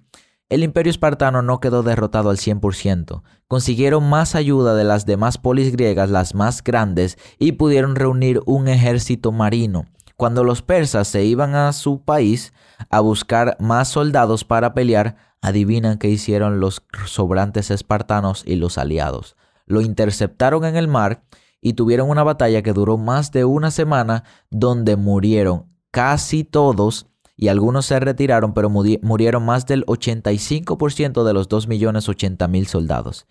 El 0.51 0.63
imperio 0.63 0.91
espartano 0.91 1.43
no 1.43 1.59
quedó 1.59 1.83
derrotado 1.83 2.29
al 2.29 2.37
100%, 2.37 3.23
consiguieron 3.49 4.09
más 4.09 4.35
ayuda 4.35 4.75
de 4.75 4.85
las 4.85 5.07
demás 5.07 5.39
polis 5.39 5.73
griegas, 5.73 6.11
las 6.11 6.35
más 6.35 6.63
grandes, 6.63 7.17
y 7.39 7.53
pudieron 7.53 7.97
reunir 7.97 8.43
un 8.47 8.69
ejército 8.69 9.33
marino. 9.33 9.87
Cuando 10.17 10.45
los 10.45 10.61
persas 10.61 11.09
se 11.09 11.25
iban 11.25 11.55
a 11.55 11.73
su 11.73 12.03
país 12.03 12.53
a 12.91 13.01
buscar 13.01 13.57
más 13.61 13.89
soldados 13.89 14.45
para 14.45 14.75
pelear, 14.75 15.17
adivinan 15.41 15.99
qué 15.99 16.09
hicieron 16.09 16.61
los 16.61 16.83
sobrantes 17.07 17.71
espartanos 17.71 18.43
y 18.47 18.57
los 18.57 18.77
aliados 18.77 19.37
lo 19.71 19.81
interceptaron 19.81 20.65
en 20.65 20.77
el 20.77 20.89
mar 20.89 21.23
y 21.61 21.75
tuvieron 21.75 22.11
una 22.11 22.25
batalla 22.25 22.63
que 22.63 22.73
duró 22.73 22.99
más 22.99 23.31
de 23.31 23.45
una 23.45 23.71
semana 23.71 24.25
donde 24.51 24.97
murieron 24.97 25.67
casi 25.91 26.45
todos 26.45 27.07
y 27.37 27.49
algunos 27.49 27.87
se 27.87 28.01
retiraron, 28.01 28.53
pero 28.53 28.69
murieron 28.69 29.45
más 29.45 29.67
del 29.67 29.87
85% 29.87 31.25
de 31.25 31.33
los 31.33 31.49
2.080.000 31.49 32.65
soldados. 32.67 33.27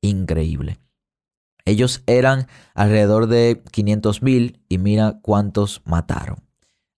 Increíble. 0.00 0.80
Ellos 1.64 2.02
eran 2.06 2.48
alrededor 2.74 3.28
de 3.28 3.62
500.000 3.62 4.62
y 4.68 4.78
mira 4.78 5.20
cuántos 5.22 5.82
mataron. 5.84 6.42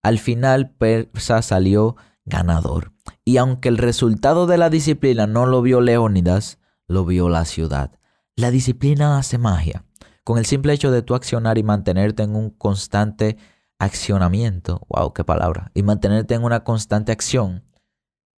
Al 0.01 0.19
final 0.19 0.71
Persa 0.71 1.41
salió 1.41 1.97
ganador. 2.23 2.93
Y 3.23 3.37
aunque 3.37 3.69
el 3.69 3.77
resultado 3.77 4.47
de 4.47 4.57
la 4.57 4.69
disciplina 4.69 5.27
no 5.27 5.45
lo 5.45 5.61
vio 5.61 5.81
Leónidas, 5.81 6.59
lo 6.87 7.05
vio 7.05 7.29
la 7.29 7.45
ciudad. 7.45 7.91
La 8.37 8.51
disciplina 8.51 9.17
hace 9.17 9.37
magia. 9.37 9.85
Con 10.25 10.37
el 10.37 10.45
simple 10.45 10.73
hecho 10.73 10.91
de 10.91 11.01
tú 11.01 11.15
accionar 11.15 11.57
y 11.57 11.63
mantenerte 11.63 12.23
en 12.23 12.35
un 12.35 12.49
constante 12.49 13.37
accionamiento, 13.79 14.81
wow, 14.89 15.13
qué 15.13 15.23
palabra, 15.23 15.71
y 15.73 15.83
mantenerte 15.83 16.33
en 16.33 16.43
una 16.43 16.65
constante 16.65 17.13
acción, 17.13 17.63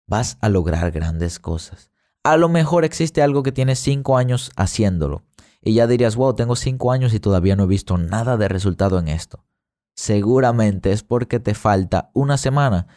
vas 0.05 0.37
a 0.41 0.49
lograr 0.49 0.91
grandes 0.91 1.39
cosas. 1.39 1.91
A 2.25 2.35
lo 2.35 2.49
mejor 2.49 2.83
existe 2.83 3.21
algo 3.21 3.41
que 3.41 3.53
tienes 3.53 3.79
cinco 3.79 4.17
años 4.17 4.51
haciéndolo 4.57 5.23
y 5.61 5.75
ya 5.75 5.87
dirías, 5.87 6.17
wow, 6.17 6.35
tengo 6.35 6.57
cinco 6.57 6.91
años 6.91 7.13
y 7.13 7.21
todavía 7.21 7.55
no 7.55 7.63
he 7.63 7.67
visto 7.67 7.97
nada 7.97 8.35
de 8.35 8.49
resultado 8.49 8.99
en 8.99 9.07
esto. 9.07 9.45
Seguramente 9.95 10.91
es 10.91 11.03
porque 11.03 11.39
te 11.39 11.53
falta 11.53 12.11
una 12.13 12.37
semana. 12.37 12.87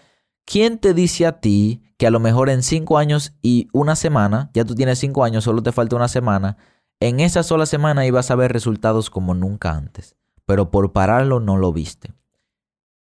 ¿Quién 0.44 0.78
te 0.78 0.94
dice 0.94 1.26
a 1.26 1.40
ti 1.40 1.80
que 1.96 2.08
a 2.08 2.10
lo 2.10 2.18
mejor 2.18 2.48
en 2.50 2.64
cinco 2.64 2.98
años 2.98 3.34
y 3.40 3.68
una 3.72 3.94
semana, 3.94 4.50
ya 4.52 4.64
tú 4.64 4.74
tienes 4.74 4.98
cinco 4.98 5.22
años, 5.22 5.44
solo 5.44 5.62
te 5.62 5.70
falta 5.70 5.94
una 5.94 6.08
semana, 6.08 6.56
en 7.00 7.20
esa 7.20 7.42
sola 7.42 7.66
semana 7.66 8.06
ibas 8.06 8.30
a 8.30 8.34
ver 8.34 8.52
resultados 8.52 9.10
como 9.10 9.34
nunca 9.34 9.72
antes, 9.72 10.16
pero 10.46 10.70
por 10.70 10.92
pararlo 10.92 11.40
no 11.40 11.56
lo 11.56 11.72
viste. 11.72 12.12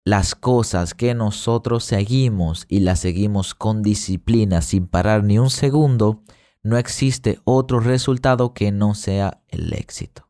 Las 0.05 0.35
cosas 0.35 0.95
que 0.95 1.15
nosotros 1.15 1.85
seguimos 1.85 2.65
y 2.69 2.81
las 2.81 3.01
seguimos 3.01 3.55
con 3.55 3.83
disciplina 3.83 4.63
sin 4.63 4.87
parar 4.87 5.23
ni 5.23 5.39
un 5.39 5.51
segundo, 5.51 6.23
no 6.63 6.79
existe 6.79 7.41
otro 7.45 7.81
resultado 7.81 8.55
que 8.55 8.73
no 8.73 8.95
sea 8.95 9.43
el 9.49 9.73
éxito. 9.73 10.29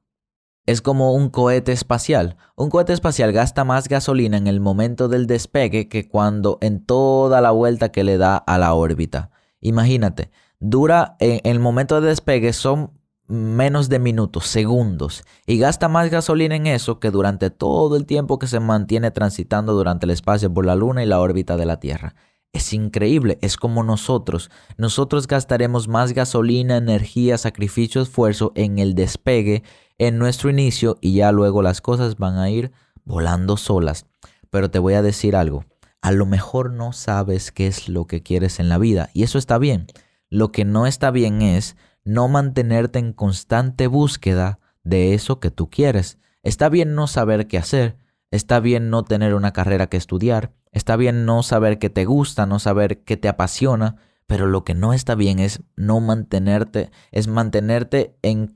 Es 0.67 0.83
como 0.83 1.15
un 1.15 1.31
cohete 1.31 1.73
espacial. 1.73 2.37
Un 2.55 2.69
cohete 2.69 2.93
espacial 2.93 3.33
gasta 3.33 3.65
más 3.65 3.89
gasolina 3.89 4.37
en 4.37 4.47
el 4.47 4.61
momento 4.61 5.09
del 5.09 5.27
despegue 5.27 5.89
que 5.89 6.09
cuando 6.09 6.59
en 6.61 6.85
toda 6.85 7.41
la 7.41 7.53
vuelta 7.53 7.91
que 7.91 8.05
le 8.05 8.19
da 8.19 8.37
a 8.37 8.59
la 8.59 8.75
órbita. 8.75 9.31
Imagínate, 9.61 10.31
dura 10.61 11.17
en 11.21 11.41
el 11.45 11.59
momento 11.59 12.01
de 12.01 12.09
despegue 12.09 12.53
son 12.53 12.98
menos 13.29 13.89
de 13.89 13.99
minutos, 13.99 14.47
segundos, 14.47 15.23
y 15.47 15.59
gasta 15.59 15.89
más 15.89 16.11
gasolina 16.11 16.57
en 16.57 16.67
eso 16.67 16.99
que 16.99 17.11
durante 17.11 17.51
todo 17.51 17.97
el 17.97 18.07
tiempo 18.07 18.39
que 18.39 18.47
se 18.47 18.59
mantiene 18.59 19.11
transitando 19.11 19.75
durante 19.75 20.07
el 20.07 20.11
espacio 20.11 20.53
por 20.53 20.67
la 20.67 20.75
Luna 20.75 21.03
y 21.03 21.07
la 21.07 21.21
órbita 21.21 21.57
de 21.57 21.67
la 21.67 21.79
Tierra. 21.79 22.15
Es 22.53 22.73
increíble, 22.73 23.39
es 23.43 23.59
como 23.59 23.83
nosotros. 23.83 24.51
Nosotros 24.79 25.27
gastaremos 25.27 25.87
más 25.87 26.15
gasolina, 26.15 26.79
energía, 26.79 27.37
sacrificio, 27.37 28.01
esfuerzo 28.01 28.53
en 28.55 28.79
el 28.79 28.95
despegue, 28.95 29.63
en 29.99 30.19
nuestro 30.19 30.49
inicio 30.49 30.97
y 31.01 31.15
ya 31.15 31.31
luego 31.31 31.61
las 31.61 31.83
cosas 31.83 32.17
van 32.17 32.39
a 32.39 32.49
ir 32.49 32.73
volando 33.05 33.57
solas. 33.59 34.07
Pero 34.51 34.71
te 34.71 34.79
voy 34.79 34.95
a 34.95 35.03
decir 35.03 35.37
algo, 35.37 35.67
a 36.01 36.11
lo 36.13 36.25
mejor 36.25 36.73
no 36.73 36.93
sabes 36.95 37.53
qué 37.53 37.67
es 37.67 37.89
lo 37.89 38.07
que 38.07 38.23
quieres 38.23 38.61
en 38.61 38.71
la 38.71 38.79
vida 38.79 39.11
y 39.13 39.25
eso 39.25 39.37
está 39.37 39.59
bien. 39.59 39.87
Lo 40.31 40.53
que 40.53 40.65
no 40.65 40.87
está 40.87 41.11
bien 41.11 41.43
es 41.43 41.77
no 42.09 42.29
mantenerte 42.29 42.99
en 42.99 43.13
constante 43.13 43.87
búsqueda 43.87 44.61
de 44.83 45.15
eso 45.15 45.41
que 45.41 45.51
tú 45.51 45.71
quieres. 45.71 46.19
Está 46.43 46.69
bien 46.69 46.95
no 46.95 47.07
saber 47.07 47.47
qué 47.47 47.59
hacer, 47.59 47.97
está 48.31 48.61
bien 48.61 48.91
no 48.91 49.05
tener 49.05 49.35
una 49.35 49.53
carrera 49.53 49.89
que 49.89 49.97
estudiar, 49.97 50.53
Está 50.73 50.97
bien 50.97 51.25
no 51.25 51.43
saber 51.43 51.79
qué 51.79 51.91
te 51.91 52.05
gusta, 52.05 52.47
no 52.47 52.59
saber 52.59 53.03
qué 53.03 53.17
te 53.17 53.29
apasiona, 53.29 53.97
pero 54.27 54.47
lo 54.47 54.65
que 54.65 54.75
no 54.75 54.93
está 54.93 55.15
bien 55.15 55.39
es 55.39 55.63
no 55.77 56.01
mantenerte, 56.01 56.91
es 57.11 57.29
mantenerte 57.29 58.17
en 58.23 58.53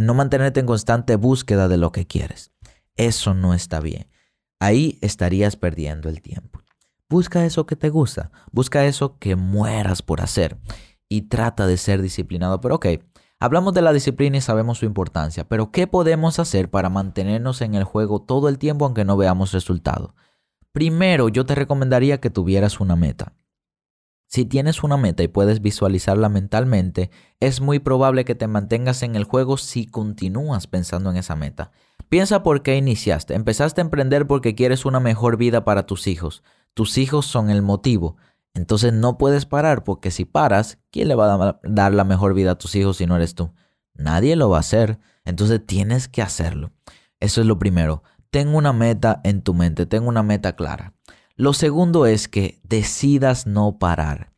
no 0.00 0.14
mantenerte 0.14 0.60
en 0.60 0.66
constante 0.66 1.16
búsqueda 1.16 1.68
de 1.68 1.78
lo 1.78 1.92
que 1.92 2.06
quieres. 2.06 2.52
Eso 2.96 3.34
no 3.34 3.54
está 3.54 3.80
bien. 3.80 4.08
Ahí 4.60 4.98
estarías 5.00 5.56
perdiendo 5.56 6.08
el 6.08 6.20
tiempo. 6.20 6.60
Busca 7.08 7.44
eso 7.44 7.66
que 7.66 7.76
te 7.76 7.90
gusta, 7.90 8.30
busca 8.50 8.84
eso 8.84 9.18
que 9.18 9.36
mueras 9.36 10.02
por 10.02 10.20
hacer 10.20 10.58
y 11.14 11.22
trata 11.22 11.68
de 11.68 11.76
ser 11.76 12.02
disciplinado. 12.02 12.60
Pero 12.60 12.74
ok, 12.76 12.86
hablamos 13.38 13.72
de 13.72 13.82
la 13.82 13.92
disciplina 13.92 14.38
y 14.38 14.40
sabemos 14.40 14.78
su 14.78 14.84
importancia, 14.84 15.46
pero 15.46 15.70
¿qué 15.70 15.86
podemos 15.86 16.40
hacer 16.40 16.70
para 16.70 16.90
mantenernos 16.90 17.60
en 17.60 17.76
el 17.76 17.84
juego 17.84 18.20
todo 18.20 18.48
el 18.48 18.58
tiempo 18.58 18.84
aunque 18.84 19.04
no 19.04 19.16
veamos 19.16 19.52
resultado? 19.52 20.16
Primero, 20.72 21.28
yo 21.28 21.46
te 21.46 21.54
recomendaría 21.54 22.20
que 22.20 22.30
tuvieras 22.30 22.80
una 22.80 22.96
meta. 22.96 23.34
Si 24.26 24.44
tienes 24.44 24.82
una 24.82 24.96
meta 24.96 25.22
y 25.22 25.28
puedes 25.28 25.62
visualizarla 25.62 26.28
mentalmente, 26.28 27.12
es 27.38 27.60
muy 27.60 27.78
probable 27.78 28.24
que 28.24 28.34
te 28.34 28.48
mantengas 28.48 29.04
en 29.04 29.14
el 29.14 29.22
juego 29.22 29.56
si 29.56 29.86
continúas 29.86 30.66
pensando 30.66 31.10
en 31.10 31.16
esa 31.16 31.36
meta. 31.36 31.70
Piensa 32.08 32.42
por 32.42 32.62
qué 32.62 32.76
iniciaste. 32.76 33.34
Empezaste 33.34 33.80
a 33.80 33.84
emprender 33.84 34.26
porque 34.26 34.56
quieres 34.56 34.84
una 34.84 34.98
mejor 34.98 35.36
vida 35.36 35.64
para 35.64 35.86
tus 35.86 36.08
hijos. 36.08 36.42
Tus 36.74 36.98
hijos 36.98 37.26
son 37.26 37.50
el 37.50 37.62
motivo. 37.62 38.16
Entonces 38.54 38.92
no 38.92 39.18
puedes 39.18 39.46
parar 39.46 39.84
porque 39.84 40.10
si 40.10 40.24
paras, 40.24 40.78
¿quién 40.90 41.08
le 41.08 41.14
va 41.14 41.34
a 41.34 41.60
dar 41.64 41.92
la 41.92 42.04
mejor 42.04 42.34
vida 42.34 42.52
a 42.52 42.58
tus 42.58 42.74
hijos 42.76 42.96
si 42.96 43.06
no 43.06 43.16
eres 43.16 43.34
tú? 43.34 43.52
Nadie 43.94 44.36
lo 44.36 44.48
va 44.48 44.58
a 44.58 44.60
hacer. 44.60 44.98
Entonces 45.24 45.60
tienes 45.66 46.08
que 46.08 46.22
hacerlo. 46.22 46.72
Eso 47.20 47.40
es 47.40 47.46
lo 47.46 47.58
primero 47.58 48.02
ten 48.34 48.52
una 48.52 48.72
meta 48.72 49.20
en 49.22 49.42
tu 49.42 49.54
mente, 49.54 49.86
ten 49.86 50.08
una 50.08 50.24
meta 50.24 50.56
clara. 50.56 50.92
Lo 51.36 51.52
segundo 51.52 52.04
es 52.04 52.26
que 52.26 52.60
decidas 52.64 53.46
no 53.46 53.78
parar, 53.78 54.32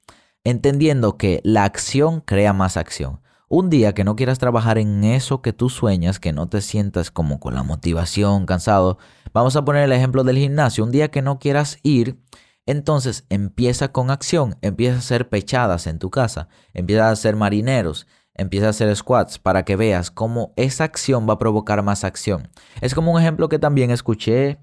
entendiendo 0.44 1.16
que 1.16 1.40
la 1.44 1.64
acción 1.64 2.20
crea 2.20 2.52
más 2.52 2.76
acción. 2.76 3.22
Un 3.48 3.70
día 3.70 3.94
que 3.94 4.04
no 4.04 4.14
quieras 4.14 4.38
trabajar 4.38 4.76
en 4.76 5.02
eso 5.02 5.40
que 5.40 5.54
tú 5.54 5.70
sueñas, 5.70 6.20
que 6.20 6.34
no 6.34 6.46
te 6.46 6.60
sientas 6.60 7.10
como 7.10 7.40
con 7.40 7.54
la 7.54 7.62
motivación, 7.62 8.44
cansado, 8.44 8.98
vamos 9.32 9.56
a 9.56 9.64
poner 9.64 9.84
el 9.84 9.92
ejemplo 9.92 10.24
del 10.24 10.36
gimnasio, 10.36 10.84
un 10.84 10.92
día 10.92 11.10
que 11.10 11.22
no 11.22 11.38
quieras 11.38 11.78
ir, 11.82 12.18
entonces 12.66 13.24
empieza 13.28 13.92
con 13.92 14.10
acción, 14.10 14.58
empieza 14.60 14.96
a 14.96 14.98
hacer 14.98 15.28
pechadas 15.28 15.86
en 15.86 15.98
tu 15.98 16.10
casa, 16.10 16.48
empieza 16.74 17.08
a 17.08 17.12
hacer 17.12 17.36
marineros, 17.36 18.06
empieza 18.34 18.66
a 18.66 18.70
hacer 18.70 18.94
squats 18.94 19.38
para 19.38 19.64
que 19.64 19.76
veas 19.76 20.10
cómo 20.10 20.52
esa 20.56 20.84
acción 20.84 21.28
va 21.28 21.34
a 21.34 21.38
provocar 21.38 21.82
más 21.82 22.04
acción. 22.04 22.50
Es 22.80 22.94
como 22.94 23.12
un 23.12 23.20
ejemplo 23.20 23.48
que 23.48 23.58
también 23.58 23.90
escuché 23.90 24.58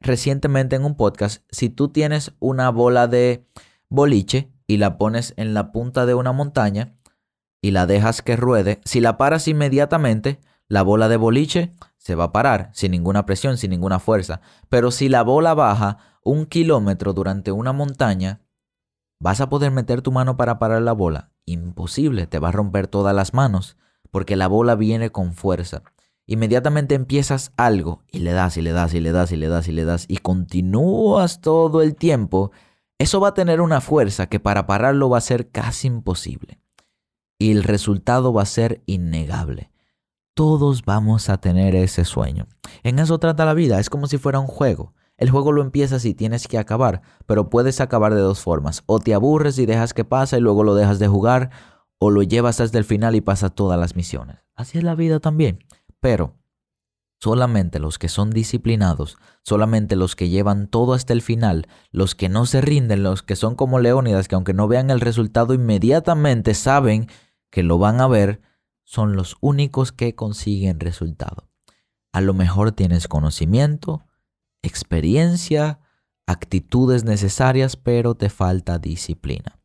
recientemente 0.00 0.76
en 0.76 0.84
un 0.84 0.96
podcast. 0.96 1.44
Si 1.50 1.70
tú 1.70 1.88
tienes 1.88 2.32
una 2.40 2.70
bola 2.70 3.06
de 3.06 3.46
boliche 3.88 4.50
y 4.66 4.76
la 4.76 4.98
pones 4.98 5.32
en 5.36 5.54
la 5.54 5.72
punta 5.72 6.06
de 6.06 6.14
una 6.14 6.32
montaña 6.32 6.94
y 7.62 7.70
la 7.70 7.86
dejas 7.86 8.20
que 8.20 8.36
ruede, 8.36 8.80
si 8.84 9.00
la 9.00 9.16
paras 9.16 9.48
inmediatamente, 9.48 10.40
la 10.68 10.82
bola 10.82 11.08
de 11.08 11.16
boliche 11.16 11.72
se 11.96 12.14
va 12.14 12.24
a 12.24 12.32
parar 12.32 12.70
sin 12.72 12.90
ninguna 12.90 13.24
presión, 13.24 13.56
sin 13.56 13.70
ninguna 13.70 13.98
fuerza. 13.98 14.40
Pero 14.68 14.90
si 14.90 15.08
la 15.08 15.22
bola 15.22 15.54
baja 15.54 15.98
un 16.24 16.46
kilómetro 16.46 17.12
durante 17.12 17.52
una 17.52 17.72
montaña, 17.72 18.40
¿vas 19.20 19.40
a 19.40 19.48
poder 19.48 19.70
meter 19.70 20.02
tu 20.02 20.10
mano 20.10 20.36
para 20.36 20.58
parar 20.58 20.82
la 20.82 20.92
bola? 20.92 21.30
Imposible, 21.44 22.26
te 22.26 22.38
va 22.38 22.48
a 22.48 22.52
romper 22.52 22.88
todas 22.88 23.14
las 23.14 23.34
manos, 23.34 23.76
porque 24.10 24.34
la 24.34 24.48
bola 24.48 24.74
viene 24.74 25.10
con 25.10 25.34
fuerza. 25.34 25.82
Inmediatamente 26.26 26.94
empiezas 26.94 27.52
algo 27.56 28.02
y 28.10 28.20
le 28.20 28.32
das 28.32 28.56
y 28.56 28.62
le 28.62 28.72
das 28.72 28.94
y 28.94 29.00
le 29.00 29.12
das 29.12 29.30
y 29.30 29.36
le 29.36 29.48
das 29.48 29.68
y 29.68 29.72
le 29.72 29.84
das 29.84 30.06
y 30.08 30.16
continúas 30.16 31.42
todo 31.42 31.82
el 31.82 31.94
tiempo, 31.94 32.50
eso 32.98 33.20
va 33.20 33.28
a 33.28 33.34
tener 33.34 33.60
una 33.60 33.82
fuerza 33.82 34.26
que 34.26 34.40
para 34.40 34.66
pararlo 34.66 35.10
va 35.10 35.18
a 35.18 35.20
ser 35.20 35.50
casi 35.50 35.88
imposible. 35.88 36.60
Y 37.38 37.50
el 37.50 37.62
resultado 37.62 38.32
va 38.32 38.42
a 38.42 38.46
ser 38.46 38.82
innegable. 38.86 39.70
Todos 40.34 40.84
vamos 40.84 41.28
a 41.28 41.38
tener 41.38 41.74
ese 41.74 42.04
sueño. 42.04 42.46
En 42.82 42.98
eso 42.98 43.18
trata 43.18 43.44
la 43.44 43.54
vida, 43.54 43.78
es 43.78 43.90
como 43.90 44.06
si 44.06 44.16
fuera 44.16 44.38
un 44.38 44.46
juego. 44.46 44.94
El 45.24 45.30
juego 45.30 45.52
lo 45.52 45.62
empiezas 45.62 46.04
y 46.04 46.12
tienes 46.12 46.46
que 46.48 46.58
acabar, 46.58 47.00
pero 47.24 47.48
puedes 47.48 47.80
acabar 47.80 48.12
de 48.12 48.20
dos 48.20 48.40
formas. 48.40 48.82
O 48.84 48.98
te 48.98 49.14
aburres 49.14 49.58
y 49.58 49.64
dejas 49.64 49.94
que 49.94 50.04
pase 50.04 50.36
y 50.36 50.40
luego 50.40 50.64
lo 50.64 50.74
dejas 50.74 50.98
de 50.98 51.08
jugar, 51.08 51.48
o 51.96 52.10
lo 52.10 52.22
llevas 52.22 52.60
hasta 52.60 52.76
el 52.76 52.84
final 52.84 53.14
y 53.14 53.22
pasa 53.22 53.48
todas 53.48 53.80
las 53.80 53.96
misiones. 53.96 54.36
Así 54.54 54.76
es 54.76 54.84
la 54.84 54.94
vida 54.94 55.20
también. 55.20 55.64
Pero 55.98 56.34
solamente 57.20 57.78
los 57.78 57.98
que 57.98 58.10
son 58.10 58.32
disciplinados, 58.32 59.16
solamente 59.42 59.96
los 59.96 60.14
que 60.14 60.28
llevan 60.28 60.68
todo 60.68 60.92
hasta 60.92 61.14
el 61.14 61.22
final, 61.22 61.68
los 61.90 62.14
que 62.14 62.28
no 62.28 62.44
se 62.44 62.60
rinden, 62.60 63.02
los 63.02 63.22
que 63.22 63.34
son 63.34 63.54
como 63.54 63.78
Leónidas, 63.78 64.28
que 64.28 64.34
aunque 64.34 64.52
no 64.52 64.68
vean 64.68 64.90
el 64.90 65.00
resultado 65.00 65.54
inmediatamente 65.54 66.52
saben 66.52 67.08
que 67.50 67.62
lo 67.62 67.78
van 67.78 68.02
a 68.02 68.08
ver, 68.08 68.42
son 68.82 69.16
los 69.16 69.38
únicos 69.40 69.90
que 69.90 70.14
consiguen 70.14 70.80
resultado. 70.80 71.48
A 72.12 72.20
lo 72.20 72.34
mejor 72.34 72.72
tienes 72.72 73.08
conocimiento, 73.08 74.04
experiencia, 74.66 75.80
actitudes 76.26 77.04
necesarias, 77.04 77.76
pero 77.76 78.14
te 78.14 78.28
falta 78.30 78.78
disciplina. 78.78 79.58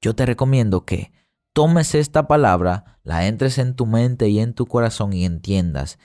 Yo 0.00 0.14
te 0.14 0.26
recomiendo 0.26 0.84
que 0.84 1.12
tomes 1.52 1.94
esta 1.94 2.28
palabra, 2.28 2.98
la 3.02 3.26
entres 3.26 3.58
en 3.58 3.74
tu 3.74 3.86
mente 3.86 4.28
y 4.28 4.38
en 4.38 4.54
tu 4.54 4.66
corazón 4.66 5.12
y 5.12 5.24
entiendas 5.24 5.98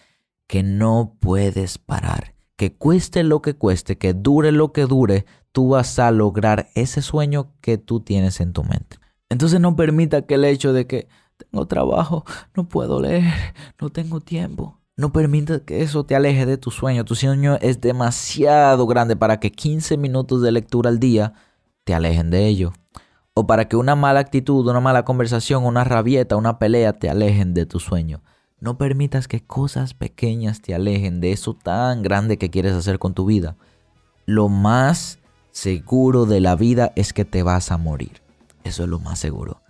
que 0.48 0.64
no 0.64 1.18
puedes 1.20 1.78
parar, 1.78 2.36
que 2.56 2.76
cueste 2.76 3.24
lo 3.24 3.42
que 3.42 3.56
cueste, 3.56 3.98
que 3.98 4.14
dure 4.14 4.52
lo 4.52 4.74
que 4.74 4.86
dure, 4.86 5.26
tú 5.52 5.70
vas 5.70 5.98
a 6.00 6.12
lograr 6.12 6.70
ese 6.76 7.02
sueño 7.02 7.54
que 7.62 7.78
tú 7.78 8.02
tienes 8.02 8.40
en 8.40 8.54
tu 8.54 8.64
mente. 8.64 8.98
Entonces 9.30 9.60
no 9.60 9.76
permita 9.76 10.24
que 10.24 10.36
el 10.36 10.46
hecho 10.46 10.74
de 10.74 10.86
que 10.86 11.08
tengo 11.38 11.66
trabajo, 11.68 12.26
no 12.56 12.68
puedo 12.68 13.00
leer, 13.00 13.34
no 13.80 13.90
tengo 13.90 14.20
tiempo, 14.22 14.80
no 14.96 15.12
permitas 15.12 15.62
que 15.62 15.82
eso 15.82 16.04
te 16.04 16.16
aleje 16.16 16.46
de 16.46 16.58
tu 16.58 16.70
sueño. 16.70 17.04
Tu 17.04 17.16
sueño 17.16 17.58
es 17.62 17.82
demasiado 17.82 18.86
grande 18.86 19.16
para 19.16 19.40
que 19.40 19.52
15 19.52 19.98
minutos 19.98 20.42
de 20.42 20.52
lectura 20.52 20.90
al 20.90 21.00
día 21.00 21.34
te 21.84 21.96
alejen 21.96 22.30
de 22.30 22.46
ello. 22.46 22.74
O 23.34 23.48
para 23.48 23.68
que 23.68 23.76
una 23.76 23.96
mala 23.96 24.20
actitud, 24.20 24.68
una 24.68 24.80
mala 24.80 25.04
conversación, 25.04 25.66
una 25.66 25.84
rabieta, 25.84 26.36
una 26.36 26.60
pelea 26.60 26.94
te 26.94 27.10
alejen 27.10 27.56
de 27.56 27.66
tu 27.66 27.80
sueño. 27.80 28.22
No 28.60 28.78
permitas 28.78 29.28
que 29.28 29.44
cosas 29.44 29.96
pequeñas 29.96 30.62
te 30.62 30.76
alejen 30.76 31.20
de 31.20 31.32
eso 31.32 31.56
tan 31.56 32.04
grande 32.04 32.38
que 32.38 32.52
quieres 32.52 32.74
hacer 32.74 33.00
con 33.00 33.16
tu 33.16 33.26
vida. 33.26 33.58
Lo 34.26 34.48
más 34.48 35.20
seguro 35.52 36.26
de 36.26 36.40
la 36.40 36.56
vida 36.56 36.94
es 36.96 37.14
que 37.14 37.26
te 37.26 37.42
vas 37.42 37.72
a 37.72 37.78
morir. 37.78 38.22
Eso 38.64 38.84
es 38.84 38.90
lo 38.90 39.00
más 39.00 39.18
seguro. 39.18 39.62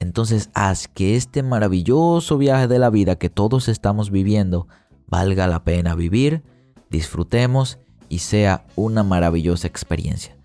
Entonces 0.00 0.50
haz 0.54 0.88
que 0.88 1.16
este 1.16 1.42
maravilloso 1.42 2.38
viaje 2.38 2.68
de 2.68 2.78
la 2.78 2.90
vida 2.90 3.16
que 3.16 3.30
todos 3.30 3.68
estamos 3.68 4.10
viviendo 4.10 4.68
valga 5.06 5.46
la 5.46 5.64
pena 5.64 5.94
vivir, 5.94 6.42
disfrutemos 6.90 7.78
y 8.08 8.20
sea 8.20 8.66
una 8.76 9.02
maravillosa 9.02 9.66
experiencia. 9.66 10.36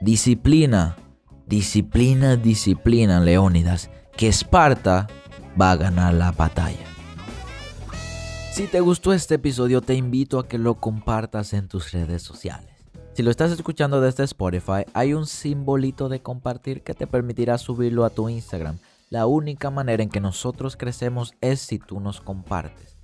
Disciplina, 0.00 0.96
disciplina, 1.46 2.36
disciplina, 2.36 3.20
Leónidas, 3.20 3.90
que 4.16 4.28
Esparta 4.28 5.08
va 5.60 5.72
a 5.72 5.76
ganar 5.76 6.14
la 6.14 6.32
batalla. 6.32 6.86
Si 8.52 8.66
te 8.66 8.80
gustó 8.80 9.12
este 9.12 9.36
episodio, 9.36 9.80
te 9.80 9.94
invito 9.94 10.38
a 10.38 10.48
que 10.48 10.58
lo 10.58 10.74
compartas 10.74 11.52
en 11.52 11.68
tus 11.68 11.92
redes 11.92 12.22
sociales. 12.22 12.68
Si 13.14 13.22
lo 13.22 13.30
estás 13.30 13.50
escuchando 13.52 14.00
desde 14.00 14.24
Spotify, 14.24 14.84
hay 14.94 15.14
un 15.14 15.26
simbolito 15.26 16.08
de 16.08 16.20
compartir 16.20 16.82
que 16.82 16.94
te 16.94 17.06
permitirá 17.06 17.58
subirlo 17.58 18.04
a 18.04 18.10
tu 18.10 18.28
Instagram 18.28 18.78
la 19.12 19.26
única 19.26 19.70
manera 19.70 20.02
en 20.02 20.08
que 20.08 20.20
nosotros 20.20 20.78
crecemos 20.78 21.34
es 21.42 21.60
si 21.60 21.78
tú 21.78 22.00
nos 22.00 22.22
compartes. 22.22 22.96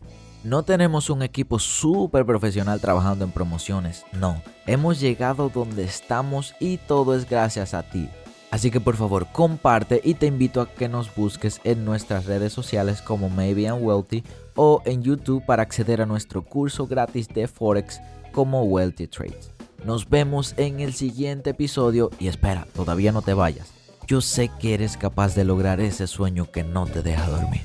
No 0.43 0.63
tenemos 0.63 1.11
un 1.11 1.23
equipo 1.23 1.59
súper 1.59 2.25
profesional 2.25 2.81
trabajando 2.81 3.27
en 3.27 3.31
promociones, 3.31 4.07
no. 4.15 4.41
Hemos 4.67 5.01
llegado 5.01 5.51
donde 5.51 5.85
estamos 5.85 6.55
y 6.61 6.79
todo 6.79 7.15
es 7.15 7.29
gracias 7.29 7.75
a 7.75 7.83
ti. 7.83 8.09
Así 8.51 8.71
que 8.71 8.81
por 8.81 8.97
favor 8.97 9.27
comparte 9.35 10.01
y 10.03 10.15
te 10.15 10.25
invito 10.25 10.63
a 10.63 10.71
que 10.71 10.89
nos 10.89 11.15
busques 11.15 11.61
en 11.65 11.85
nuestras 11.85 12.25
redes 12.25 12.55
sociales 12.55 13.03
como 13.03 13.29
Maybe 13.29 13.65
I'm 13.65 13.85
Wealthy 13.85 14.25
o 14.57 14.81
en 14.87 15.03
YouTube 15.03 15.45
para 15.45 15.63
acceder 15.63 16.01
a 16.01 16.07
nuestro 16.07 16.43
curso 16.43 16.87
gratis 16.87 17.29
de 17.29 17.47
Forex 17.49 18.01
como 18.33 18.63
Wealthy 18.63 19.09
Trades. 19.09 19.51
Nos 19.85 20.09
vemos 20.09 20.55
en 20.57 20.81
el 20.81 20.95
siguiente 20.95 21.51
episodio 21.51 22.09
y 22.19 22.29
espera, 22.29 22.67
todavía 22.75 23.13
no 23.13 23.21
te 23.21 23.35
vayas. 23.35 23.78
Yo 24.09 24.23
sé 24.23 24.51
que 24.59 24.73
eres 24.73 24.97
capaz 24.97 25.35
de 25.35 25.45
lograr 25.45 25.83
ese 25.83 26.07
sueño 26.07 26.51
que 26.51 26.65
no 26.65 26.87
te 26.87 27.03
deja 27.03 27.29
dormir. 27.29 27.61